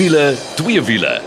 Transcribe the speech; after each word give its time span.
Wiele, 0.00 0.32
twee 0.56 0.80
wiele. 0.80 1.20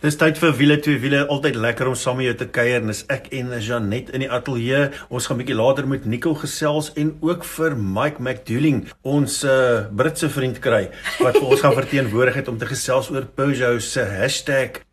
Dis 0.00 0.16
tyd 0.16 0.38
vir 0.40 0.54
wiele 0.56 0.78
twee 0.80 0.96
wiele. 1.00 1.18
Altyd 1.32 1.58
lekker 1.60 1.90
om 1.90 1.94
saam 1.96 2.16
met 2.16 2.30
jou 2.30 2.34
te 2.40 2.46
kuier 2.52 2.82
en 2.82 2.88
dis 2.88 3.02
ek 3.12 3.30
en 3.36 3.52
Janet 3.60 4.08
in 4.16 4.24
die 4.24 4.30
ateljee. 4.32 4.86
Ons 5.12 5.28
gaan 5.28 5.42
bietjie 5.42 5.56
later 5.56 5.84
met 5.88 6.04
Nico 6.08 6.32
gesels 6.40 6.90
en 7.00 7.14
ook 7.24 7.44
vir 7.54 7.76
Mike 7.76 8.24
McDouling, 8.24 8.82
ons 9.00 9.36
uh, 9.44 9.84
Britse 9.92 10.28
vriend 10.32 10.62
kry 10.64 10.86
wat 11.18 11.36
vir 11.36 11.48
ons 11.50 11.64
gaan 11.64 11.76
verteenwoordig 11.82 12.40
het 12.40 12.48
om 12.48 12.56
te 12.60 12.68
gesels 12.72 13.12
oor 13.12 13.28
Peugeot 13.28 13.84
se 13.84 14.04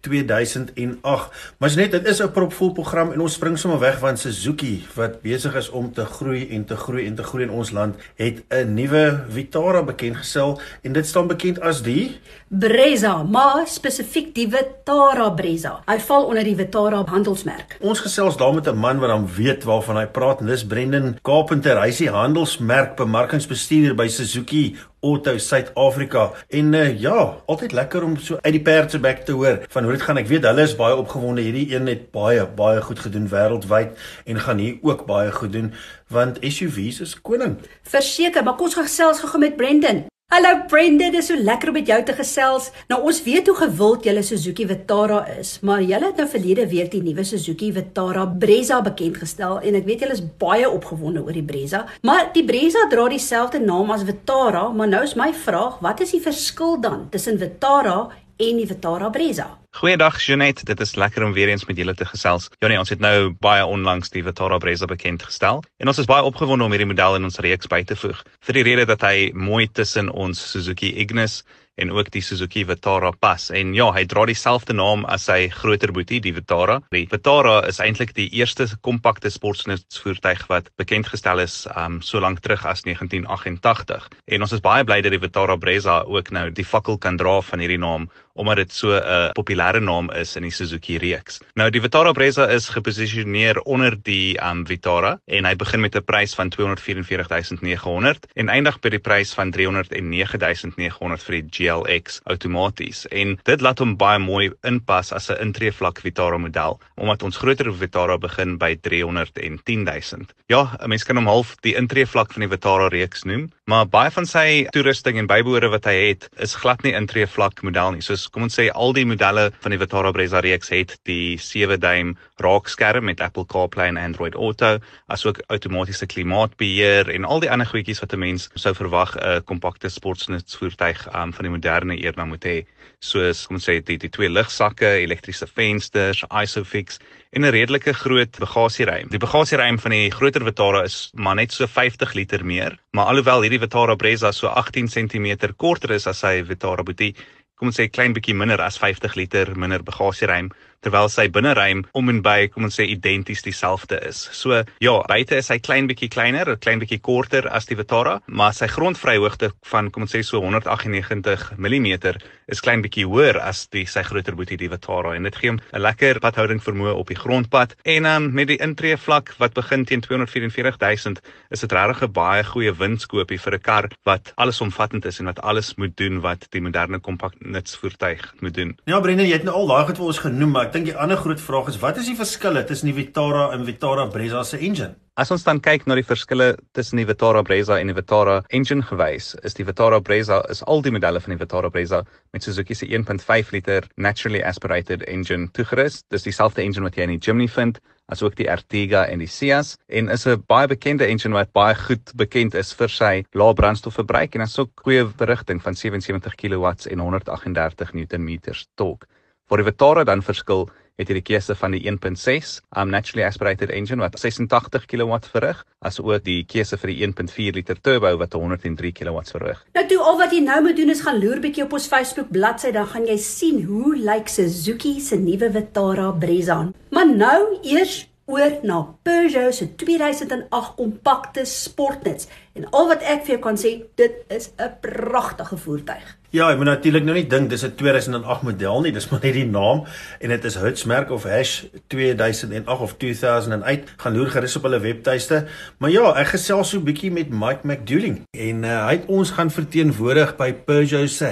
#2008. 0.01 1.31
Maar 1.57 1.75
net 1.75 1.91
dit 1.91 2.07
is 2.07 2.21
'n 2.21 2.31
propvol 2.31 2.71
program 2.71 3.11
en 3.11 3.21
ons 3.21 3.33
spring 3.33 3.59
sommer 3.59 3.79
weg 3.79 3.99
van 3.99 4.17
Suzuki 4.17 4.85
wat 4.95 5.21
besig 5.21 5.55
is 5.55 5.69
om 5.69 5.93
te 5.93 6.05
groei 6.05 6.49
en 6.49 6.65
te 6.65 6.75
groei 6.75 7.05
en 7.05 7.15
te 7.15 7.23
groei 7.23 7.43
in 7.43 7.51
ons 7.51 7.71
land, 7.71 7.95
het 8.15 8.43
'n 8.49 8.73
nuwe 8.73 9.23
Vitara 9.29 9.83
bekendgestel 9.83 10.59
en 10.81 10.93
dit 10.93 11.07
staan 11.07 11.27
bekend 11.27 11.59
as 11.61 11.81
die 11.81 12.19
Brezza, 12.47 13.23
maar 13.23 13.67
spesifiek 13.67 14.35
die 14.35 14.49
Vitara 14.49 14.71
Vitara 14.91 15.29
Brezza. 15.31 15.71
Hy 15.87 15.97
val 16.03 16.25
onder 16.27 16.43
die 16.43 16.55
Vitara 16.57 17.01
handelsmerk. 17.07 17.77
Ons 17.85 18.01
gesels 18.03 18.37
daar 18.37 18.53
met 18.53 18.67
'n 18.67 18.75
man 18.75 18.99
wat 18.99 19.09
dan 19.09 19.27
weet 19.35 19.63
waarvan 19.63 19.97
hy 19.97 20.05
praat 20.05 20.39
en 20.39 20.45
dis 20.45 20.65
Brendan 20.65 21.17
Carpenter. 21.21 21.79
Hy 21.79 21.87
is 21.87 21.97
die 21.97 22.09
handelsmerk 22.09 22.95
bemarkingsbestuurder 22.95 23.95
by 23.95 24.07
Suzuki 24.07 24.75
Auto 25.01 25.37
Suid-Afrika. 25.37 26.31
En 26.49 26.73
uh, 26.73 26.99
ja, 26.99 27.37
altyd 27.45 27.71
lekker 27.71 28.03
om 28.03 28.17
so 28.17 28.37
uit 28.41 28.53
die 28.53 28.61
perd 28.61 28.91
se 28.91 28.99
bek 29.01 29.25
te 29.25 29.31
hoor 29.31 29.59
van 29.69 29.83
hoe 29.83 29.95
dit 29.97 30.05
gaan. 30.05 30.21
Ek 30.21 30.29
weet 30.29 30.45
hulle 30.45 30.67
is 30.67 30.77
baie 30.77 30.95
opgewonde. 30.95 31.41
Hierdie 31.41 31.73
een 31.73 31.89
het 31.89 32.11
baie 32.13 32.45
baie 32.45 32.81
goed 32.85 33.01
gedoen 33.01 33.29
wêreldwyd 33.31 33.97
en 34.25 34.39
gaan 34.45 34.61
hier 34.61 34.77
ook 34.81 35.05
baie 35.09 35.31
goed 35.31 35.53
doen 35.57 35.73
want 36.11 36.37
SUV's 36.43 37.01
is 37.01 37.17
koning. 37.21 37.57
Verseker, 37.87 38.43
maar 38.43 38.59
kom 38.59 38.69
ons 38.69 38.77
gesels 38.77 39.23
gou 39.23 39.39
met 39.39 39.55
Brendan. 39.55 40.05
Hallo 40.31 40.61
Brenda, 40.71 41.09
dis 41.11 41.27
so 41.27 41.35
lekker 41.35 41.73
om 41.73 41.75
met 41.75 41.89
jou 41.91 41.97
te 42.07 42.13
gesels. 42.15 42.69
Nou 42.87 43.01
ons 43.09 43.17
weet 43.25 43.49
hoe 43.51 43.55
gewild 43.57 44.05
julle 44.07 44.21
Suzuki 44.23 44.63
Vitara 44.69 45.17
is, 45.33 45.57
maar 45.59 45.81
julle 45.83 46.07
het 46.07 46.21
nou 46.21 46.27
verlede 46.31 46.69
week 46.71 46.87
die 46.93 47.01
nuwe 47.03 47.25
Suzuki 47.27 47.67
Vitara 47.75 48.23
Brezza 48.39 48.77
bekend 48.85 49.19
gestel 49.19 49.59
en 49.59 49.75
ek 49.81 49.89
weet 49.89 50.05
julle 50.05 50.15
is 50.15 50.23
baie 50.39 50.69
opgewonde 50.71 51.19
oor 51.19 51.35
die 51.35 51.43
Brezza. 51.43 51.83
Maar 52.07 52.29
die 52.31 52.45
Brezza 52.47 52.87
dra 52.93 53.09
dieselfde 53.11 53.59
naam 53.59 53.91
as 53.91 54.07
Vitara, 54.07 54.69
maar 54.71 54.87
nou 54.87 55.03
is 55.03 55.19
my 55.19 55.33
vraag, 55.35 55.81
wat 55.83 56.07
is 56.07 56.15
die 56.15 56.23
verskil 56.23 56.79
dan 56.79 57.09
tussen 57.11 57.35
Vitara 57.41 58.05
en 58.39 58.63
die 58.63 58.69
Vitara 58.71 59.11
Brezza? 59.11 59.57
Goeiedag 59.71 60.19
Janet, 60.19 60.65
dit 60.65 60.79
is 60.79 60.95
lekker 60.95 61.23
om 61.23 61.31
weer 61.33 61.47
eens 61.47 61.63
met 61.65 61.77
julle 61.77 61.93
te 61.95 62.05
gesels. 62.05 62.49
Nee, 62.59 62.79
ons 62.79 62.89
het 62.91 62.99
nou 62.99 63.31
baie 63.39 63.63
onlangs 63.65 64.11
die 64.11 64.23
Vitara 64.23 64.57
Brezza 64.59 64.85
bekend 64.85 65.23
gestel 65.23 65.63
en 65.79 65.87
ons 65.87 66.01
is 66.01 66.09
baie 66.11 66.25
opgewonde 66.27 66.67
om 66.67 66.75
hierdie 66.75 66.89
model 66.89 67.15
in 67.15 67.29
ons 67.29 67.39
reeks 67.39 67.71
by 67.71 67.79
te 67.87 67.95
voeg. 67.95 68.19
Vir 68.43 68.59
die 68.59 68.65
rede 68.67 68.85
dat 68.89 69.05
hy 69.07 69.31
mooi 69.31 69.69
tussen 69.71 70.11
ons 70.11 70.43
Suzuki 70.51 70.91
Ignis 70.99 71.39
en 71.79 71.91
ook 71.91 72.11
die 72.11 72.21
Suzuki 72.21 72.65
Vitara 72.65 73.11
pas. 73.11 73.49
En 73.49 73.73
ja, 73.73 73.87
hy 73.95 74.03
dra 74.05 74.25
dieselfde 74.29 74.75
naam 74.75 75.05
as 75.09 75.25
sy 75.29 75.47
groter 75.53 75.93
boetie, 75.95 76.19
die 76.21 76.33
Vitara. 76.35 76.79
Die 76.93 77.07
Vitara 77.09 77.61
is 77.69 77.79
eintlik 77.83 78.13
die 78.17 78.27
eerste 78.37 78.67
kompakte 78.85 79.31
sportsnutsvoertuig 79.31 80.45
wat 80.51 80.69
bekend 80.81 81.09
gestel 81.09 81.41
is 81.43 81.63
um 81.73 82.01
so 82.05 82.21
lank 82.21 82.43
terug 82.45 82.65
as 82.67 82.83
1988. 82.87 84.09
En 84.27 84.45
ons 84.45 84.57
is 84.57 84.63
baie 84.63 84.85
bly 84.85 84.99
dat 85.01 85.15
die 85.15 85.23
Vitara 85.23 85.57
Brezza 85.57 86.01
ook 86.03 86.33
nou 86.35 86.49
die 86.51 86.67
fakkel 86.67 86.99
kan 87.01 87.17
dra 87.17 87.39
van 87.45 87.63
hierdie 87.63 87.81
naam 87.81 88.11
omdat 88.33 88.55
dit 88.55 88.71
so 88.71 88.87
'n 88.91 89.03
uh, 89.03 89.29
populêre 89.31 89.79
naam 89.79 90.11
is 90.11 90.35
in 90.35 90.43
die 90.43 90.51
Suzuki 90.51 90.97
reeks. 90.97 91.39
Nou 91.53 91.69
die 91.69 91.81
Vitara 91.81 92.11
Brezza 92.11 92.47
is 92.49 92.69
geposisioneer 92.69 93.59
onder 93.61 93.97
die 94.03 94.37
um 94.41 94.65
Vitara 94.67 95.19
en 95.25 95.45
hy 95.45 95.55
begin 95.55 95.81
met 95.81 95.95
'n 95.95 96.03
prys 96.03 96.35
van 96.35 96.49
244900 96.49 98.27
en 98.33 98.49
eindig 98.49 98.79
by 98.79 98.89
die 98.89 98.99
prys 98.99 99.33
van 99.33 99.51
309900 99.51 101.23
vir 101.23 101.41
die 101.41 101.49
GLX 101.51 102.21
outomaties 102.23 103.07
en 103.07 103.39
dit 103.43 103.61
laat 103.61 103.79
hom 103.79 103.97
baie 103.97 104.19
mooi 104.19 104.51
inpas 104.63 105.11
as 105.11 105.29
'n 105.29 105.41
intreevlak 105.41 105.99
Vitara 105.99 106.37
model 106.37 106.79
omdat 106.95 107.23
ons 107.23 107.37
groter 107.37 107.73
Vitara 107.73 108.17
begin 108.17 108.57
by 108.57 108.75
310000. 108.81 110.33
Ja, 110.47 110.77
'n 110.79 110.89
mens 110.89 111.03
kan 111.03 111.15
hom 111.15 111.27
half 111.27 111.55
die 111.61 111.75
intreevlak 111.75 112.33
van 112.33 112.41
die 112.41 112.49
Vitara 112.49 112.87
reeks 112.87 113.23
noem, 113.23 113.49
maar 113.65 113.87
baie 113.87 114.11
van 114.11 114.25
sy 114.25 114.67
toerusting 114.69 115.17
en 115.17 115.27
bybehore 115.27 115.69
wat 115.69 115.85
hy 115.85 115.95
het 116.09 116.29
is 116.37 116.55
glad 116.55 116.83
nie 116.83 116.93
intreevlak 116.93 117.61
model 117.63 117.91
nie. 117.91 118.01
Soos 118.21 118.29
kom 118.29 118.45
ons 118.45 118.53
sê 118.59 118.67
al 118.69 118.93
die 118.93 119.05
modelle 119.09 119.47
van 119.63 119.73
die 119.73 119.79
Vitara 119.81 120.11
Brezza 120.13 120.41
reeks 120.45 120.69
het 120.69 120.93
die 121.09 121.39
7 121.41 121.79
duim 121.81 122.11
raakskerm 122.43 123.07
met 123.09 123.21
Apple 123.25 123.47
CarPlay 123.49 123.89
en 123.89 123.97
Android 123.97 124.37
Auto, 124.37 124.75
asook 125.09 125.41
outomatiese 125.49 126.05
klimaatbeheer 126.11 127.09
en 127.15 127.25
al 127.25 127.41
die 127.41 127.49
ander 127.49 127.69
goedjies 127.71 128.03
wat 128.03 128.13
'n 128.13 128.21
mens 128.21 128.49
sou 128.53 128.73
verwag 128.77 129.17
'n 129.17 129.41
kompakte 129.49 129.89
sportsnutsvoertuig 129.89 131.07
um, 131.15 131.33
van 131.33 131.45
die 131.45 131.55
moderne 131.57 131.97
era 131.97 132.25
moet 132.25 132.45
hê 132.45 132.57
soos 133.01 133.47
kom 133.47 133.57
ons 133.57 133.65
sê 133.65 133.79
die 133.81 133.97
die 133.97 134.11
twee 134.13 134.29
ligsakke, 134.29 135.01
elektriese 135.01 135.47
vensters, 135.47 136.23
Isofix 136.29 136.99
en 137.31 137.45
'n 137.45 137.51
redelike 137.51 137.93
groot 137.93 138.37
bagasieruim. 138.37 139.09
Die 139.09 139.17
bagasieruim 139.17 139.79
van 139.79 139.91
die 139.91 140.11
groter 140.11 140.43
Vitara 140.43 140.83
is 140.83 141.09
maar 141.13 141.35
net 141.35 141.51
so 141.51 141.65
50 141.65 142.13
liter 142.13 142.45
meer, 142.45 142.77
maar 142.91 143.05
alhoewel 143.05 143.41
hierdie 143.41 143.59
Vitara 143.59 143.95
Brezza 143.95 144.31
so 144.31 144.47
18 144.47 144.87
cm 144.87 145.53
korter 145.57 145.91
is 145.91 146.07
as 146.07 146.19
sy 146.19 146.43
Vitara 146.43 146.83
Boutique, 146.83 147.23
kom 147.61 147.69
ons 147.69 147.77
sê 147.77 147.85
klein 147.93 148.15
bietjie 148.17 148.33
minder 148.33 148.57
as 148.65 148.79
50 148.81 149.13
liter 149.19 149.51
minder 149.53 149.83
bagasieruim 149.85 150.47
terwyl 150.81 151.09
sy 151.09 151.27
binneruim 151.29 151.85
om 151.93 152.09
en 152.09 152.21
by 152.25 152.47
kom 152.51 152.65
ons 152.67 152.79
sê 152.79 152.87
identies 152.89 153.43
dieselfde 153.45 153.99
is. 154.07 154.29
So 154.33 154.63
ja, 154.81 154.95
buite 155.07 155.37
is 155.37 155.51
hy 155.53 155.59
klein 155.59 155.87
bietjie 155.87 156.09
kleiner, 156.09 156.49
'n 156.49 156.59
klein 156.59 156.79
bietjie 156.79 157.01
korter 157.01 157.47
as 157.49 157.65
die 157.65 157.75
Vitara, 157.75 158.19
maar 158.27 158.53
sy 158.53 158.67
grondvryhoogte 158.67 159.51
van 159.71 159.91
kom 159.91 160.03
ons 160.03 160.15
sê 160.15 160.23
so 160.23 160.41
198 160.41 161.57
mm 161.57 162.17
is 162.51 162.59
klein 162.59 162.81
bietjie 162.81 163.05
hoër 163.07 163.39
as 163.39 163.67
die 163.71 163.85
sy 163.85 164.03
groter 164.03 164.35
boetie 164.35 164.57
die 164.57 164.69
Vitara 164.69 165.15
en 165.15 165.23
dit 165.23 165.35
gee 165.35 165.49
hom 165.49 165.59
'n 165.73 165.81
lekker 165.81 166.19
padhouding 166.19 166.59
vermoë 166.59 166.95
op 166.95 167.07
die 167.07 167.15
grondpad. 167.15 167.75
En 167.85 168.03
dan 168.03 168.23
um, 168.23 168.33
met 168.33 168.47
die 168.47 168.57
intree 168.57 168.97
vlak 168.97 169.33
wat 169.39 169.53
begin 169.53 169.85
teen 169.85 170.01
244000 170.01 171.21
is 171.49 171.59
dit 171.59 171.71
regtig 171.71 172.03
'n 172.03 172.11
baie 172.11 172.43
goeie 172.43 172.73
winskoopie 172.73 173.39
vir 173.39 173.53
'n 173.55 173.61
kar 173.61 173.89
wat 174.03 174.33
allesomvattend 174.35 175.05
is 175.05 175.19
en 175.19 175.25
wat 175.25 175.41
alles 175.41 175.75
moet 175.75 175.95
doen 175.97 176.21
wat 176.21 176.47
die 176.49 176.61
moderne 176.61 176.99
kompakt 176.99 177.39
nutsvoertuig 177.39 178.33
moet 178.39 178.53
doen. 178.53 178.77
Ja, 178.85 178.99
Brendan, 178.99 179.27
jy 179.27 179.33
het 179.33 179.43
nou 179.43 179.55
al 179.55 179.67
daai 179.67 179.85
goed 179.85 179.97
vir 179.97 180.05
ons 180.05 180.19
genoem, 180.19 180.51
maar 180.51 180.70
ek 180.71 180.77
dink 180.77 180.87
die 180.87 180.95
ander 181.03 181.19
groot 181.19 181.41
vraag 181.43 181.67
is 181.67 181.77
wat 181.81 181.97
is 181.99 182.07
die 182.07 182.15
verskille 182.15 182.61
tussen 182.63 182.87
die 182.87 182.95
Vitara 182.95 183.49
en 183.51 183.65
Vitara 183.67 184.05
Brezza 184.07 184.45
se 184.47 184.55
engine? 184.55 184.93
As 185.19 185.27
ons 185.35 185.43
dan 185.43 185.59
kyk 185.59 185.83
na 185.83 185.97
die 185.99 186.05
verskille 186.07 186.53
tussen 186.77 187.01
die 187.01 187.05
Vitara 187.09 187.41
Brezza 187.43 187.75
en 187.75 187.91
die 187.91 187.95
Vitara 187.97 188.37
engine 188.55 188.85
gewys, 188.87 189.33
is 189.43 189.57
die 189.57 189.65
Vitara 189.67 189.99
Brezza 189.99 190.39
is 190.53 190.63
al 190.71 190.79
die 190.85 190.93
modelle 190.95 191.19
van 191.19 191.35
die 191.35 191.39
Vitara 191.41 191.67
Brezza 191.73 192.05
met 192.31 192.47
Suzuki 192.47 192.77
se 192.79 192.87
1.5 192.87 193.51
liter 193.51 193.89
naturally 193.97 194.39
aspirated 194.47 195.03
engine 195.11 195.51
toegerus. 195.51 196.05
Dis 196.07 196.23
dieselfde 196.23 196.63
engine 196.63 196.87
wat 196.87 196.95
jy 196.95 197.09
in 197.09 197.17
die 197.17 197.19
Jimny 197.19 197.51
vind, 197.51 197.83
asook 198.07 198.39
die 198.39 198.47
Ertiga 198.47 199.03
en 199.11 199.19
die 199.19 199.27
Ciaz 199.27 199.75
en 199.91 200.07
is 200.07 200.23
'n 200.25 200.39
baie 200.47 200.71
bekende 200.71 201.03
engine 201.11 201.35
wat 201.35 201.51
baie 201.51 201.75
goed 201.75 202.15
bekend 202.15 202.55
is 202.55 202.71
vir 202.71 202.87
sy 202.87 203.15
lae 203.35 203.53
brandstofverbruik 203.59 204.35
en 204.35 204.47
asook 204.47 204.71
goeie 204.87 205.03
berigting 205.03 205.59
van 205.59 205.75
77 205.75 206.35
kW 206.39 206.87
en 206.87 206.99
138 206.99 207.93
Nm 207.93 208.39
torque. 208.75 209.10
Waar 209.51 209.59
die 209.59 209.67
Vitara 209.67 210.03
dan 210.07 210.21
verskil 210.23 210.69
het 210.95 211.09
jy 211.11 211.17
die 211.17 211.25
keuse 211.27 211.57
van 211.59 211.73
die 211.75 211.81
1.6 211.83 212.51
um 212.79 212.91
naturally 212.93 213.25
aspirated 213.27 213.73
engine 213.75 213.99
wat 213.99 214.13
86 214.15 214.85
kW 214.87 215.17
verrig, 215.33 215.57
asook 215.83 216.21
die 216.23 216.45
keuse 216.47 216.77
vir 216.79 216.93
die 216.93 217.01
1.4 217.03 217.57
liter 217.57 217.81
turbo 217.83 218.13
wat 218.21 218.37
103 218.39 218.93
kW 218.95 219.23
verrig. 219.33 219.59
Nou 219.75 219.83
toe 219.89 219.97
al 219.99 220.21
wat 220.21 220.31
jy 220.31 220.39
nou 220.45 220.61
moet 220.63 220.79
doen 220.79 220.93
is 220.95 221.01
gaan 221.03 221.19
loer 221.19 221.43
bietjie 221.43 221.65
op 221.65 221.75
ons 221.75 221.89
Facebook 221.91 222.31
bladsy, 222.31 222.71
dan 222.71 222.87
gaan 222.93 223.09
jy 223.09 223.17
sien 223.19 223.59
hoe 223.67 223.91
lyk 223.99 224.31
Suzuki 224.31 224.93
se 225.03 225.19
nuwe 225.19 225.51
Vitara 225.57 226.07
Brezza. 226.15 226.61
Maar 226.95 227.11
nou 227.11 227.41
eers 227.59 228.05
oor 228.31 228.55
na 228.63 228.79
Peugeot 229.03 229.51
se 229.51 229.67
2008 229.83 230.79
kompakte 230.79 231.43
sportnuts. 231.43 232.31
En 232.55 232.71
al 232.71 232.87
wat 232.95 233.03
ek 233.03 233.27
vir 233.27 233.35
jou 233.35 233.43
kan 233.49 233.59
sê, 233.59 233.81
dit 233.99 234.23
is 234.31 234.53
'n 234.55 234.79
pragtige 234.79 235.59
voertuig. 235.59 236.20
Ja, 236.31 236.45
ek 236.47 236.61
moet 236.61 236.69
natuurlik 236.69 237.03
nou 237.03 237.11
nie 237.17 237.25
dink 237.27 237.49
dis 237.51 237.65
'n 237.67 237.73
2008 237.75 238.43
model 238.47 238.81
nie, 238.81 238.91
dis 238.95 239.09
maar 239.11 239.19
net 239.19 239.33
die 239.35 239.45
naam 239.45 239.83
en 240.19 240.29
dit 240.29 240.45
is 240.45 240.55
Hutsmerk 240.55 241.09
of 241.11 241.23
Hash 241.27 241.63
2008 241.91 242.79
of 242.79 242.95
2008. 242.97 243.91
Gaan 243.97 244.15
loer 244.15 244.31
gerus 244.31 244.55
op 244.55 244.63
hulle 244.63 244.79
webtuiste. 244.79 245.47
Maar 245.77 245.91
ja, 245.91 246.13
ek 246.15 246.27
gesels 246.27 246.69
so 246.69 246.77
'n 246.77 246.83
bietjie 246.87 247.11
met 247.11 247.29
Mike 247.29 247.67
McDouling 247.67 248.23
en 248.31 248.63
uh, 248.63 248.85
hy 248.87 248.91
het 248.91 249.05
ons 249.07 249.31
gaan 249.31 249.51
verteenwoordig 249.51 250.37
by 250.37 250.53
Peugeot 250.53 251.09
se 251.09 251.27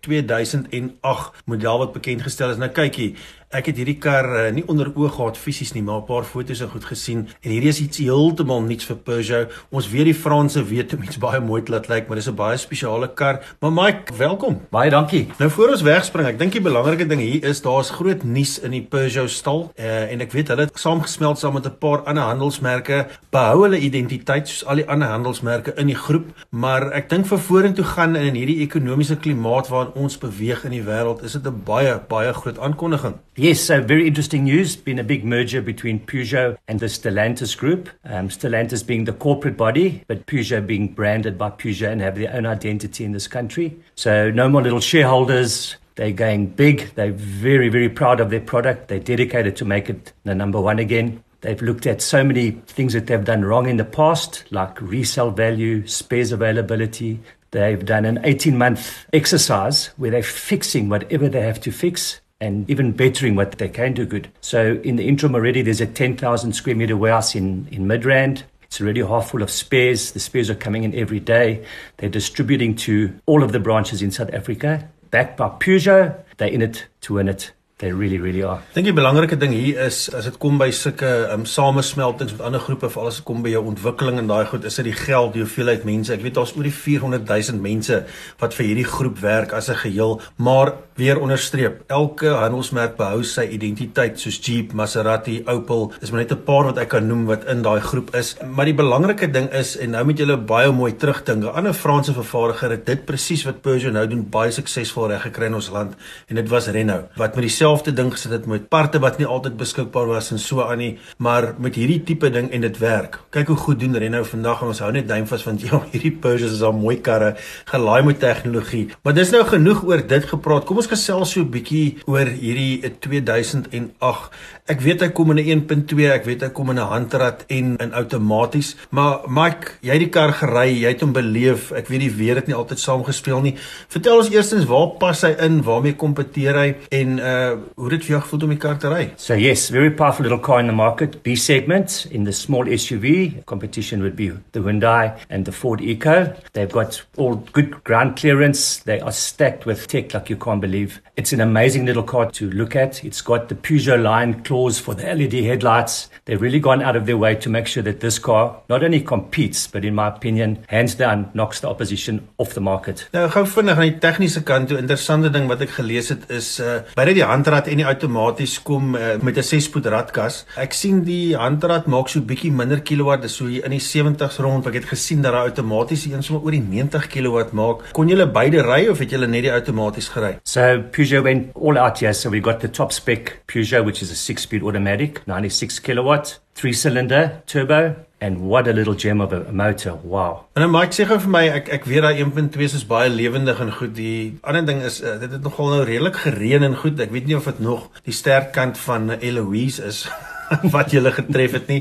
2008 0.00 1.42
model 1.44 1.78
wat 1.78 1.92
bekend 1.92 2.22
gestel 2.22 2.50
is. 2.50 2.56
Nou 2.56 2.70
kyk 2.70 2.94
hier, 2.94 3.12
Ek 3.50 3.66
het 3.66 3.80
hierdie 3.80 3.96
kar 3.98 4.28
uh, 4.30 4.42
nie 4.54 4.62
onder 4.70 4.92
oog 4.94 5.16
gehad 5.16 5.34
fisies 5.34 5.72
nie, 5.74 5.82
maar 5.82 6.04
'n 6.04 6.06
paar 6.06 6.22
foto's 6.22 6.60
en 6.62 6.68
goed 6.70 6.84
gesien 6.86 7.26
en 7.42 7.50
hierdie 7.50 7.68
is 7.68 7.80
iets 7.82 7.98
heeltemal 7.98 8.62
nuuts 8.62 8.84
vir 8.86 8.96
Peugeot. 8.96 9.50
Ons 9.70 9.88
weet 9.90 10.04
die 10.04 10.14
Franse 10.14 10.62
weet 10.64 10.94
om 10.94 11.02
iets 11.02 11.18
baie 11.18 11.40
mooi 11.40 11.62
te 11.62 11.72
laat 11.72 11.88
lyk, 11.88 12.06
maar 12.06 12.16
dis 12.16 12.28
'n 12.28 12.34
baie 12.34 12.56
spesiale 12.56 13.08
kar. 13.08 13.40
Maar 13.60 13.72
Mike, 13.72 14.14
welkom. 14.14 14.60
Baie 14.70 14.90
dankie. 14.90 15.26
Nou 15.38 15.50
voor 15.50 15.68
ons 15.68 15.82
wegspring, 15.82 16.28
ek 16.28 16.38
dink 16.38 16.52
die 16.52 16.60
belangrike 16.60 17.06
ding 17.06 17.20
hier 17.20 17.44
is 17.44 17.60
daar's 17.60 17.90
groot 17.90 18.22
nuus 18.22 18.60
in 18.62 18.70
die 18.70 18.86
Peugeot 18.88 19.30
stal 19.30 19.72
uh, 19.76 20.12
en 20.12 20.20
ek 20.20 20.32
weet 20.32 20.48
hulle 20.48 20.60
het 20.60 20.78
saamgesmelt 20.78 21.38
saam 21.38 21.54
met 21.54 21.66
'n 21.66 21.78
paar 21.78 22.04
ander 22.06 22.22
handelsmerke, 22.22 23.06
behou 23.30 23.62
hulle 23.62 23.78
identiteit 23.78 24.48
soos 24.48 24.64
al 24.64 24.76
die 24.76 24.88
ander 24.88 25.08
handelsmerke 25.08 25.74
in 25.76 25.86
die 25.86 25.98
groep, 25.98 26.30
maar 26.50 26.92
ek 26.92 27.08
dink 27.08 27.26
vir 27.26 27.38
vorentoe 27.38 27.84
gaan 27.84 28.14
in 28.16 28.34
hierdie 28.34 28.62
ekonomiese 28.62 29.16
klimaat 29.16 29.68
waarin 29.68 29.94
ons 29.94 30.18
beweeg 30.18 30.64
in 30.64 30.70
die 30.70 30.84
wêreld, 30.86 31.24
is 31.24 31.32
dit 31.32 31.46
'n 31.46 31.62
baie 31.64 31.98
baie 32.08 32.32
groot 32.32 32.58
aankondiging. 32.58 33.14
Yes, 33.40 33.58
so 33.58 33.80
very 33.80 34.06
interesting 34.06 34.44
news. 34.44 34.76
Been 34.76 34.98
a 34.98 35.02
big 35.02 35.24
merger 35.24 35.62
between 35.62 36.00
Peugeot 36.00 36.58
and 36.68 36.78
the 36.78 36.90
Stellantis 36.90 37.56
group. 37.56 37.88
Um, 38.04 38.28
Stellantis 38.28 38.86
being 38.86 39.04
the 39.04 39.14
corporate 39.14 39.56
body, 39.56 40.04
but 40.08 40.26
Peugeot 40.26 40.66
being 40.66 40.88
branded 40.88 41.38
by 41.38 41.48
Peugeot 41.48 41.90
and 41.90 42.02
have 42.02 42.16
their 42.16 42.34
own 42.34 42.44
identity 42.44 43.02
in 43.02 43.12
this 43.12 43.26
country. 43.26 43.80
So 43.94 44.30
no 44.30 44.50
more 44.50 44.60
little 44.60 44.78
shareholders. 44.78 45.76
They're 45.94 46.12
going 46.12 46.48
big. 46.48 46.94
They're 46.96 47.12
very, 47.12 47.70
very 47.70 47.88
proud 47.88 48.20
of 48.20 48.28
their 48.28 48.42
product. 48.42 48.88
They're 48.88 49.00
dedicated 49.00 49.56
to 49.56 49.64
make 49.64 49.88
it 49.88 50.12
the 50.24 50.34
number 50.34 50.60
one 50.60 50.78
again. 50.78 51.24
They've 51.40 51.62
looked 51.62 51.86
at 51.86 52.02
so 52.02 52.22
many 52.22 52.50
things 52.50 52.92
that 52.92 53.06
they've 53.06 53.24
done 53.24 53.46
wrong 53.46 53.70
in 53.70 53.78
the 53.78 53.86
past, 53.86 54.44
like 54.50 54.78
resale 54.82 55.30
value, 55.30 55.86
spares 55.86 56.30
availability. 56.30 57.20
They've 57.52 57.82
done 57.82 58.04
an 58.04 58.20
18 58.22 58.58
month 58.58 59.06
exercise 59.14 59.86
where 59.96 60.10
they're 60.10 60.22
fixing 60.22 60.90
whatever 60.90 61.30
they 61.30 61.40
have 61.40 61.60
to 61.62 61.72
fix 61.72 62.19
and 62.40 62.68
even 62.70 62.92
bettering 62.92 63.36
what 63.36 63.52
they 63.52 63.68
can 63.68 63.92
do 63.92 64.06
good. 64.06 64.28
So 64.40 64.80
in 64.82 64.96
the 64.96 65.06
interim 65.06 65.34
already, 65.34 65.62
there's 65.62 65.80
a 65.80 65.86
10,000 65.86 66.52
square 66.52 66.74
meter 66.74 66.96
warehouse 66.96 67.34
in, 67.34 67.68
in 67.70 67.86
Midrand. 67.86 68.44
It's 68.62 68.80
already 68.80 69.00
half 69.00 69.30
full 69.30 69.42
of 69.42 69.50
spares. 69.50 70.12
The 70.12 70.20
spares 70.20 70.48
are 70.48 70.54
coming 70.54 70.84
in 70.84 70.94
every 70.94 71.20
day. 71.20 71.64
They're 71.98 72.08
distributing 72.08 72.76
to 72.76 73.12
all 73.26 73.42
of 73.42 73.52
the 73.52 73.60
branches 73.60 74.00
in 74.00 74.10
South 74.10 74.32
Africa. 74.32 74.88
Backed 75.10 75.36
by 75.36 75.48
Peugeot, 75.48 76.16
they're 76.36 76.48
in 76.48 76.62
it 76.62 76.86
to 77.02 77.14
win 77.14 77.28
it. 77.28 77.52
They 77.80 77.92
really 77.92 78.18
really 78.20 78.42
are. 78.44 78.60
Dink 78.74 78.90
die 78.90 78.92
belangrike 78.92 79.38
ding 79.40 79.54
hier 79.56 79.78
is 79.86 80.02
as 80.12 80.26
dit 80.28 80.34
kom 80.42 80.58
by 80.60 80.68
sulke 80.76 81.08
um, 81.32 81.46
samesmeltings 81.48 82.34
met 82.36 82.42
ander 82.44 82.60
groepe 82.60 82.90
vir 82.92 83.00
alles 83.00 83.22
kom 83.24 83.40
by 83.40 83.54
jou 83.54 83.62
ontwikkeling 83.70 84.18
en 84.20 84.28
daai 84.28 84.44
goed 84.50 84.66
is 84.68 84.76
dit 84.76 84.90
die 84.90 84.96
geld 84.98 85.32
die 85.32 85.40
hoeveelheid 85.40 85.86
mense. 85.88 86.12
Ek 86.12 86.20
weet 86.20 86.36
daar's 86.36 86.52
oor 86.58 86.68
die 86.68 86.74
400 86.76 87.24
000 87.24 87.62
mense 87.64 88.02
wat 88.42 88.56
vir 88.58 88.68
hierdie 88.68 88.84
groep 88.84 89.22
werk 89.24 89.54
as 89.56 89.70
'n 89.72 89.80
geheel, 89.80 90.20
maar 90.36 90.74
weer 91.00 91.16
onderstreep, 91.16 91.80
elke 91.88 92.28
handelsmerk 92.36 92.98
behou 92.98 93.22
sy 93.24 93.46
identiteit 93.48 94.20
soos 94.20 94.36
Jeep, 94.44 94.74
Maserati, 94.76 95.40
Opel. 95.48 95.92
Dis 96.00 96.10
maar 96.10 96.20
net 96.20 96.32
'n 96.32 96.44
paar 96.44 96.64
wat 96.68 96.78
ek 96.78 96.88
kan 96.88 97.06
noem 97.08 97.24
wat 97.26 97.48
in 97.48 97.62
daai 97.62 97.80
groep 97.80 98.14
is. 98.14 98.36
Maar 98.44 98.66
die 98.66 98.74
belangrike 98.74 99.30
ding 99.30 99.48
is 99.52 99.76
en 99.76 99.90
nou 99.90 100.04
moet 100.04 100.18
julle 100.18 100.36
baie 100.36 100.70
mooi 100.70 100.92
terugdink. 100.92 101.44
'n 101.44 101.56
Ander 101.56 101.72
Franse 101.72 102.12
vervaardiger 102.12 102.70
het 102.70 102.86
dit 102.86 103.04
presies 103.06 103.44
wat 103.44 103.62
Peugeot 103.62 103.92
nou 103.92 104.06
doen 104.06 104.28
baie 104.28 104.50
suksesvol 104.50 105.08
reg 105.08 105.22
gekry 105.22 105.46
in 105.46 105.54
ons 105.54 105.70
land 105.70 105.96
en 106.28 106.34
dit 106.36 106.48
was 106.48 106.68
Renault 106.68 107.08
wat 107.16 107.34
met 107.34 107.42
die 107.42 107.56
dieselfde 107.70 107.92
ding 107.94 108.10
gesit 108.10 108.32
het 108.32 108.46
met 108.50 108.68
parte 108.68 108.98
wat 108.98 109.18
nie 109.20 109.26
altyd 109.30 109.54
beskikbaar 109.58 110.08
was 110.10 110.32
en 110.34 110.40
so 110.42 110.62
aan 110.64 110.80
nie, 110.80 110.98
maar 111.22 111.54
met 111.62 111.76
hierdie 111.78 112.00
tipe 112.02 112.30
ding 112.30 112.48
en 112.50 112.64
dit 112.64 112.78
werk. 112.82 113.20
Kyk 113.30 113.52
hoe 113.52 113.56
goed 113.56 113.78
doen 113.80 113.94
Renault 113.94 114.26
vandag 114.26 114.62
en 114.64 114.72
ons 114.72 114.80
hou 114.82 114.90
net 114.92 115.06
duim 115.06 115.26
vas 115.30 115.44
want 115.46 115.62
ja, 115.66 115.78
hierdie 115.92 116.10
Peugeot 116.10 116.50
is 116.50 116.64
al 116.66 116.74
mooi 116.74 116.96
karre, 116.98 117.36
gelaai 117.70 118.02
met 118.08 118.18
tegnologie. 118.18 118.88
Maar 119.04 119.14
dis 119.14 119.30
nou 119.30 119.44
genoeg 119.46 119.84
oor 119.86 120.02
dit 120.02 120.26
gepraat. 120.32 120.66
Kom 120.66 120.80
ons 120.82 120.90
gesels 120.90 121.36
so 121.36 121.44
'n 121.44 121.50
bietjie 121.50 122.00
oor 122.10 122.26
hierdie 122.26 122.82
2008. 122.98 124.34
Ek 124.70 124.82
weet 124.82 125.02
hy 125.02 125.08
kom 125.14 125.30
in 125.30 125.38
'n 125.38 125.46
1.2, 125.62 126.10
ek 126.10 126.24
weet 126.24 126.42
hy 126.42 126.50
kom 126.50 126.70
in 126.70 126.78
'n 126.78 126.90
handrat 126.90 127.44
en 127.48 127.76
in 127.78 127.92
outomaties, 127.94 128.76
maar 128.90 129.20
Mike, 129.28 129.78
jy 129.82 129.92
het 129.92 129.98
die 129.98 130.08
kar 130.10 130.32
gery, 130.32 130.82
jy 130.82 130.88
het 130.88 131.00
hom 131.00 131.12
beleef. 131.12 131.72
Ek 131.72 131.88
weet 131.88 132.00
die 132.00 132.10
weer 132.10 132.36
het 132.36 132.46
nie 132.46 132.54
altyd 132.54 132.78
saamgespeel 132.78 133.40
nie. 133.40 133.54
Vertel 133.88 134.18
ons 134.18 134.30
eerstens 134.30 134.66
waar 134.66 134.96
pas 134.98 135.22
hy 135.22 135.34
in, 135.38 135.62
waarmee 135.62 135.94
kompeteer 135.94 136.54
hy 136.54 136.76
en 136.90 137.18
uh 137.18 137.59
hoe 137.76 137.90
dit 137.90 138.04
vir 138.04 138.14
jou 138.16 138.20
gevoel 138.24 138.46
om 138.46 138.54
die 138.54 138.60
kar 138.60 138.78
te 138.80 138.90
ry? 138.92 139.02
So 139.16 139.34
yes, 139.34 139.68
very 139.70 139.90
powerful 139.90 140.24
little 140.24 140.38
car 140.38 140.60
in 140.60 140.66
the 140.66 140.76
market, 140.76 141.22
B 141.22 141.36
segment 141.36 142.06
in 142.10 142.24
the 142.24 142.32
small 142.32 142.64
SUV. 142.64 143.44
Competition 143.46 144.02
would 144.02 144.16
be 144.16 144.30
the 144.52 144.60
Hyundai 144.60 145.18
and 145.28 145.44
the 145.44 145.52
Ford 145.52 145.80
Eco. 145.80 146.34
They've 146.52 146.70
got 146.70 147.02
all 147.16 147.36
good 147.52 147.82
ground 147.84 148.16
clearance. 148.16 148.78
They 148.78 149.00
are 149.00 149.12
stacked 149.12 149.66
with 149.66 149.86
tech 149.86 150.14
like 150.14 150.30
you 150.30 150.36
can't 150.36 150.60
believe. 150.60 151.00
It's 151.16 151.32
an 151.32 151.40
amazing 151.40 151.86
little 151.86 152.02
car 152.02 152.30
to 152.32 152.50
look 152.50 152.76
at. 152.76 153.04
It's 153.04 153.20
got 153.20 153.48
the 153.48 153.54
Peugeot 153.54 154.02
line 154.02 154.42
claws 154.42 154.78
for 154.78 154.94
the 154.94 155.04
LED 155.04 155.44
headlights. 155.44 156.08
They've 156.24 156.40
really 156.40 156.60
gone 156.60 156.82
out 156.82 156.96
of 156.96 157.06
their 157.06 157.18
way 157.18 157.34
to 157.36 157.50
make 157.50 157.66
sure 157.66 157.82
that 157.82 158.00
this 158.00 158.18
car 158.18 158.62
not 158.68 158.82
only 158.82 159.00
competes, 159.00 159.66
but 159.66 159.84
in 159.84 159.94
my 159.94 160.08
opinion, 160.08 160.64
hands 160.68 160.94
down 160.94 161.30
knocks 161.34 161.60
the 161.60 161.68
opposition 161.68 162.28
off 162.38 162.54
the 162.54 162.60
market. 162.60 163.08
Nou 163.12 163.26
gou 163.32 163.44
vinnig 163.46 163.78
aan 163.78 163.88
die 163.88 163.98
tegniese 164.02 164.42
kant 164.46 164.70
toe. 164.70 164.78
Interessante 164.80 165.30
ding 165.32 165.48
wat 165.50 165.62
ek 165.64 165.74
gelees 165.78 166.10
het 166.12 166.28
is 166.32 166.52
uh 166.60 166.80
by 166.96 167.04
die 167.08 167.18
handrat 167.40 167.70
en 167.72 167.80
die 167.80 167.86
outomaties 167.88 168.58
kom 168.66 168.94
uh, 168.94 169.16
met 169.24 169.38
'n 169.38 169.46
6-spoed 169.46 169.86
radkas. 169.86 170.44
Ek 170.56 170.72
sien 170.76 171.02
die 171.04 171.36
handrat 171.36 171.86
maak 171.86 172.08
so 172.08 172.20
bietjie 172.20 172.52
minder 172.52 172.80
kilowatt, 172.80 173.22
dis 173.22 173.36
so 173.36 173.46
hier 173.46 173.64
in 173.64 173.72
die 173.72 173.80
70s 173.80 174.40
rond. 174.40 174.66
Ek 174.66 174.74
het 174.74 174.84
gesien 174.84 175.22
dat 175.22 175.32
daai 175.32 175.48
outomaties 175.48 176.06
een 176.06 176.22
sommer 176.22 176.44
oor 176.44 176.52
die 176.52 176.60
90 176.62 177.08
kilowatt 177.08 177.52
maak. 177.52 177.92
Kon 177.92 178.08
jy 178.08 178.26
beide 178.26 178.62
ry 178.62 178.88
of 178.88 178.98
het 178.98 179.10
jy 179.10 179.18
net 179.26 179.42
die 179.42 179.52
outomaties 179.52 180.08
gery? 180.08 180.38
So 180.44 180.82
Peugeot 180.92 181.24
went 181.24 181.50
all 181.54 181.78
out 181.78 182.00
here, 182.00 182.12
so 182.12 182.30
we 182.30 182.40
got 182.40 182.60
the 182.60 182.68
top 182.68 182.92
spec 182.92 183.42
Peugeot 183.46 183.84
which 183.84 184.02
is 184.02 184.10
a 184.10 184.18
6-speed 184.32 184.62
automatic, 184.62 185.22
96 185.26 185.80
kilowatt, 185.80 186.40
3-cylinder 186.54 187.42
turbo 187.46 188.09
and 188.20 188.38
what 188.40 188.68
a 188.68 188.72
little 188.72 188.94
gem 188.94 189.20
of 189.20 189.32
a, 189.32 189.46
a 189.48 189.52
motor. 189.52 189.94
Wow. 190.02 190.46
En 190.54 190.62
dan 190.62 190.70
maak 190.70 190.92
sê 190.92 191.06
gou 191.08 191.18
vir 191.24 191.32
my 191.32 191.44
ek 191.60 191.70
ek 191.78 191.86
weet 191.88 192.04
daai 192.04 192.20
1.2 192.24 192.66
is 192.80 192.84
baie 192.88 193.08
lewendig 193.12 193.60
en 193.64 193.72
goed. 193.72 193.94
Die 193.96 194.38
ander 194.42 194.66
ding 194.66 194.82
is 194.84 195.00
uh, 195.02 195.16
dit 195.22 195.32
het 195.32 195.42
nogal 195.42 195.72
nou 195.74 195.84
redelik 195.88 196.20
gereën 196.26 196.66
en 196.68 196.76
goed. 196.76 197.00
Ek 197.00 197.14
weet 197.14 197.30
nie 197.30 197.38
of 197.38 197.48
dit 197.48 197.64
nog 197.64 197.88
die 198.04 198.16
sterk 198.16 198.52
kant 198.56 198.78
van 198.78 199.10
Eloise 199.18 199.88
is. 199.88 200.04
wat 200.74 200.92
jy 200.92 201.00
gele 201.00 201.12
getref 201.16 201.56
het 201.56 201.68
nie. 201.70 201.80